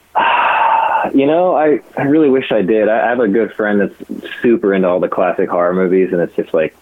You 1.13 1.25
know, 1.25 1.55
I, 1.55 1.79
I 1.95 2.03
really 2.03 2.29
wish 2.29 2.51
I 2.51 2.61
did. 2.63 2.89
I, 2.89 3.05
I 3.05 3.09
have 3.09 3.19
a 3.19 3.27
good 3.27 3.53
friend 3.53 3.79
that's 3.79 4.33
super 4.41 4.73
into 4.73 4.87
all 4.87 4.99
the 4.99 5.07
classic 5.07 5.49
horror 5.49 5.73
movies, 5.73 6.11
and 6.11 6.21
it's 6.21 6.35
just 6.35 6.53
like 6.53 6.75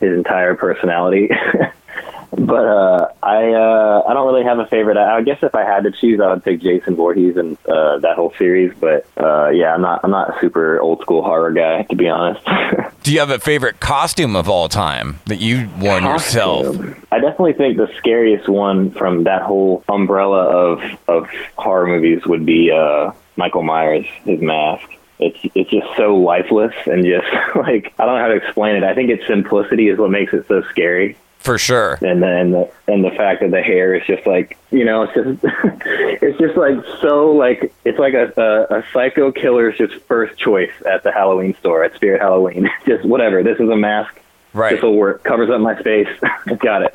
his 0.00 0.12
entire 0.12 0.54
personality. 0.54 1.30
but 2.30 2.66
uh, 2.66 3.08
I 3.22 3.52
uh, 3.52 4.02
I 4.06 4.14
don't 4.14 4.26
really 4.26 4.44
have 4.44 4.58
a 4.58 4.66
favorite. 4.66 4.96
I, 4.96 5.18
I 5.18 5.22
guess 5.22 5.38
if 5.42 5.54
I 5.54 5.64
had 5.64 5.84
to 5.84 5.90
choose, 5.90 6.20
I 6.20 6.32
would 6.32 6.44
pick 6.44 6.60
Jason 6.60 6.96
Voorhees 6.96 7.36
and 7.36 7.56
uh, 7.66 7.98
that 7.98 8.16
whole 8.16 8.32
series. 8.38 8.72
But 8.78 9.06
uh, 9.16 9.48
yeah, 9.50 9.74
I'm 9.74 9.80
not 9.82 10.00
I'm 10.04 10.10
not 10.10 10.36
a 10.36 10.40
super 10.40 10.80
old 10.80 11.00
school 11.00 11.22
horror 11.22 11.52
guy 11.52 11.82
to 11.84 11.96
be 11.96 12.08
honest. 12.08 12.46
Do 13.02 13.12
you 13.12 13.20
have 13.20 13.30
a 13.30 13.38
favorite 13.38 13.80
costume 13.80 14.36
of 14.36 14.48
all 14.48 14.68
time 14.68 15.20
that 15.26 15.40
you 15.40 15.68
worn 15.78 16.04
yourself? 16.04 16.76
I 17.10 17.20
definitely 17.20 17.54
think 17.54 17.78
the 17.78 17.90
scariest 17.96 18.48
one 18.48 18.90
from 18.90 19.24
that 19.24 19.42
whole 19.42 19.82
umbrella 19.88 20.44
of 20.44 20.82
of 21.08 21.28
horror 21.56 21.86
movies 21.86 22.26
would 22.26 22.44
be 22.44 22.70
uh, 22.70 23.12
Michael 23.36 23.62
Myers, 23.62 24.06
his 24.24 24.40
mask. 24.40 24.86
It's 25.18 25.38
it's 25.54 25.70
just 25.70 25.86
so 25.96 26.16
lifeless 26.16 26.74
and 26.86 27.04
just 27.04 27.26
like 27.56 27.94
I 27.98 28.04
don't 28.04 28.16
know 28.16 28.20
how 28.20 28.28
to 28.28 28.36
explain 28.36 28.76
it. 28.76 28.84
I 28.84 28.94
think 28.94 29.10
its 29.10 29.26
simplicity 29.26 29.88
is 29.88 29.98
what 29.98 30.10
makes 30.10 30.32
it 30.34 30.46
so 30.46 30.62
scary, 30.70 31.16
For 31.38 31.56
sure. 31.56 31.98
and 32.02 32.22
then 32.22 32.50
the 32.50 32.70
and 32.88 33.04
the 33.04 33.10
fact 33.10 33.40
that 33.40 33.50
the 33.52 33.62
hair 33.62 33.94
is 33.94 34.06
just 34.06 34.26
like 34.26 34.58
you 34.70 34.84
know 34.84 35.02
it's 35.04 35.14
just 35.14 35.38
it's 36.22 36.38
just 36.38 36.56
like 36.56 36.76
so 37.00 37.30
like 37.32 37.72
it's 37.84 37.98
like 37.98 38.14
a 38.14 38.32
a, 38.36 38.78
a 38.78 38.84
psycho 38.92 39.32
killer's 39.32 39.78
just 39.78 39.94
first 40.06 40.38
choice 40.38 40.72
at 40.84 41.04
the 41.04 41.12
Halloween 41.12 41.54
store 41.60 41.84
at 41.84 41.94
Spirit 41.94 42.20
Halloween. 42.20 42.68
just 42.86 43.04
whatever. 43.04 43.42
This 43.42 43.58
is 43.60 43.68
a 43.70 43.76
mask. 43.76 44.20
Right. 44.52 44.72
This 44.74 44.82
will 44.82 44.96
work. 44.96 45.22
Covers 45.24 45.48
up 45.50 45.60
my 45.60 45.80
face. 45.82 46.08
Got 46.58 46.82
it. 46.82 46.94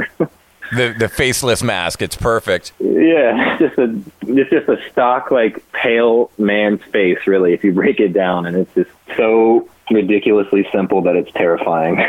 The 0.76 0.96
the 0.98 1.10
faceless 1.10 1.64
mask. 1.64 2.02
It's 2.02 2.16
perfect. 2.16 2.74
Yeah, 2.80 3.54
it's 3.54 3.60
just 3.60 3.78
a 3.78 3.96
it's 4.28 4.50
just 4.50 4.68
a 4.68 4.78
stock 4.92 5.32
like 5.32 5.64
pale 5.72 6.32
man's 6.38 6.82
face, 6.92 7.26
really, 7.28 7.54
if 7.54 7.64
you 7.64 7.74
break 7.74 8.00
it 8.00 8.14
down, 8.14 8.46
and 8.46 8.58
it's 8.58 8.74
just 8.74 8.90
so 9.16 9.68
ridiculously 9.92 10.68
simple 10.72 11.02
that 11.04 11.16
it's 11.16 11.32
terrifying. 11.34 12.04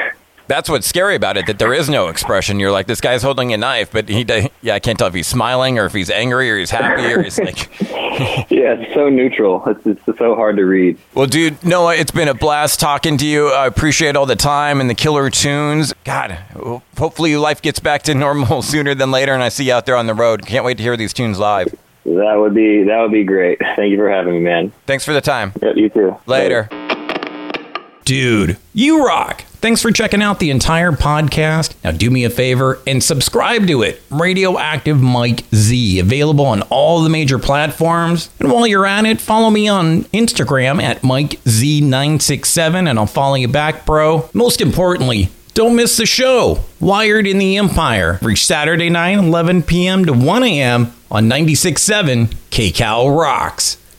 That's 0.47 0.69
what's 0.69 0.87
scary 0.87 1.15
about 1.15 1.37
it. 1.37 1.47
That 1.47 1.59
there 1.59 1.73
is 1.73 1.89
no 1.89 2.09
expression. 2.09 2.61
You're 2.61 2.73
like, 2.73 2.87
this 2.87 3.01
guy's 3.01 3.23
holding 3.23 3.53
a 3.53 3.57
knife, 3.57 3.91
but 3.91 4.09
he 4.09 4.25
yeah, 4.63 4.75
I 4.75 4.81
can't 4.81 4.99
tell 4.99 5.09
if 5.09 5.15
he's 5.15 5.27
smiling 5.27 5.79
or 5.79 5.87
if 5.87 5.93
he's 5.93 6.11
angry 6.11 6.51
or 6.51 6.59
he's 6.59 6.71
happy 6.71 7.13
or 7.13 7.23
he's 7.23 7.39
like, 7.39 7.81
yeah, 7.81 8.75
it's 8.75 8.95
so 8.95 9.09
neutral. 9.09 9.63
It's 9.67 9.87
it's 9.87 10.19
so 10.19 10.35
hard 10.35 10.57
to 10.57 10.65
read. 10.65 10.99
well, 11.15 11.27
dude, 11.27 11.63
Noah, 11.65 11.95
it's 11.97 12.11
been 12.11 12.29
a 12.29 12.35
blast 12.35 12.81
talking 12.81 13.17
to 13.19 13.27
you. 13.27 13.49
I 13.49 13.67
appreciate 13.67 14.17
all 14.17 14.27
the 14.27 14.37
time 14.37 14.81
and 14.81 14.91
the 14.91 14.95
killer 14.95 15.31
tunes. 15.31 15.95
God, 16.05 16.33
hopefully 16.99 17.37
life 17.37 17.63
gets 17.63 17.81
back 17.81 18.03
to 18.05 18.15
normal 18.15 18.63
sooner 18.63 18.95
than 18.95 19.11
later, 19.11 19.33
and 19.33 19.43
I 19.43 19.49
see 19.49 19.65
you 19.65 19.73
out 19.73 19.87
there 19.87 19.97
on 19.97 20.07
the 20.07 20.15
road. 20.15 20.45
Can't 20.47 20.65
wait 20.65 20.77
to 20.77 20.83
hear 20.83 20.97
these 20.97 21.13
tunes 21.13 21.39
live. 21.39 21.75
That 22.05 22.35
would 22.35 22.55
be 22.55 22.83
that 22.85 23.01
would 23.01 23.13
be 23.13 23.25
great. 23.25 23.59
Thank 23.77 23.91
you 23.91 23.97
for 23.97 24.11
having 24.11 24.35
me, 24.35 24.41
man. 24.41 24.73
Thanks 24.87 25.07
for 25.07 25.15
the 25.15 25.23
time. 25.23 25.53
Yep, 25.63 25.77
you 25.77 25.89
too. 25.89 26.17
Later. 26.27 26.69
Dude, 28.05 28.59
you 28.75 29.07
rock. 29.07 29.43
Thanks 29.65 29.81
for 29.81 29.91
checking 29.91 30.21
out 30.21 30.41
the 30.41 30.51
entire 30.51 30.93
podcast. 30.93 31.75
Now, 31.83 31.93
do 31.93 32.11
me 32.11 32.25
a 32.25 32.29
favor 32.29 32.81
and 32.87 33.03
subscribe 33.03 33.67
to 33.69 33.81
it. 33.81 34.03
Radioactive 34.11 35.01
Mike 35.01 35.45
Z, 35.55 36.01
available 36.01 36.45
on 36.45 36.61
all 36.69 37.03
the 37.03 37.09
major 37.09 37.39
platforms. 37.39 38.29
And 38.39 38.53
while 38.53 38.67
you're 38.67 38.85
at 38.85 39.07
it, 39.07 39.23
follow 39.23 39.49
me 39.49 39.67
on 39.67 40.05
Instagram 40.13 40.83
at 40.83 41.01
MikeZ967 41.01 42.91
and 42.91 42.99
I'll 42.99 43.07
follow 43.07 43.37
you 43.37 43.49
back, 43.49 43.87
bro. 43.87 44.29
Most 44.35 44.61
importantly, 44.61 45.31
don't 45.55 45.77
miss 45.77 45.97
the 45.97 46.05
show, 46.05 46.63
Wired 46.79 47.27
in 47.27 47.39
the 47.39 47.57
Empire, 47.57 48.19
every 48.21 48.37
Saturday 48.37 48.91
night, 48.91 49.17
11 49.17 49.63
p.m. 49.63 50.05
to 50.05 50.13
1 50.13 50.43
a.m. 50.43 50.93
on 51.11 51.25
96.7 51.31 52.27
KCal 52.51 53.19
Rocks. 53.19 53.79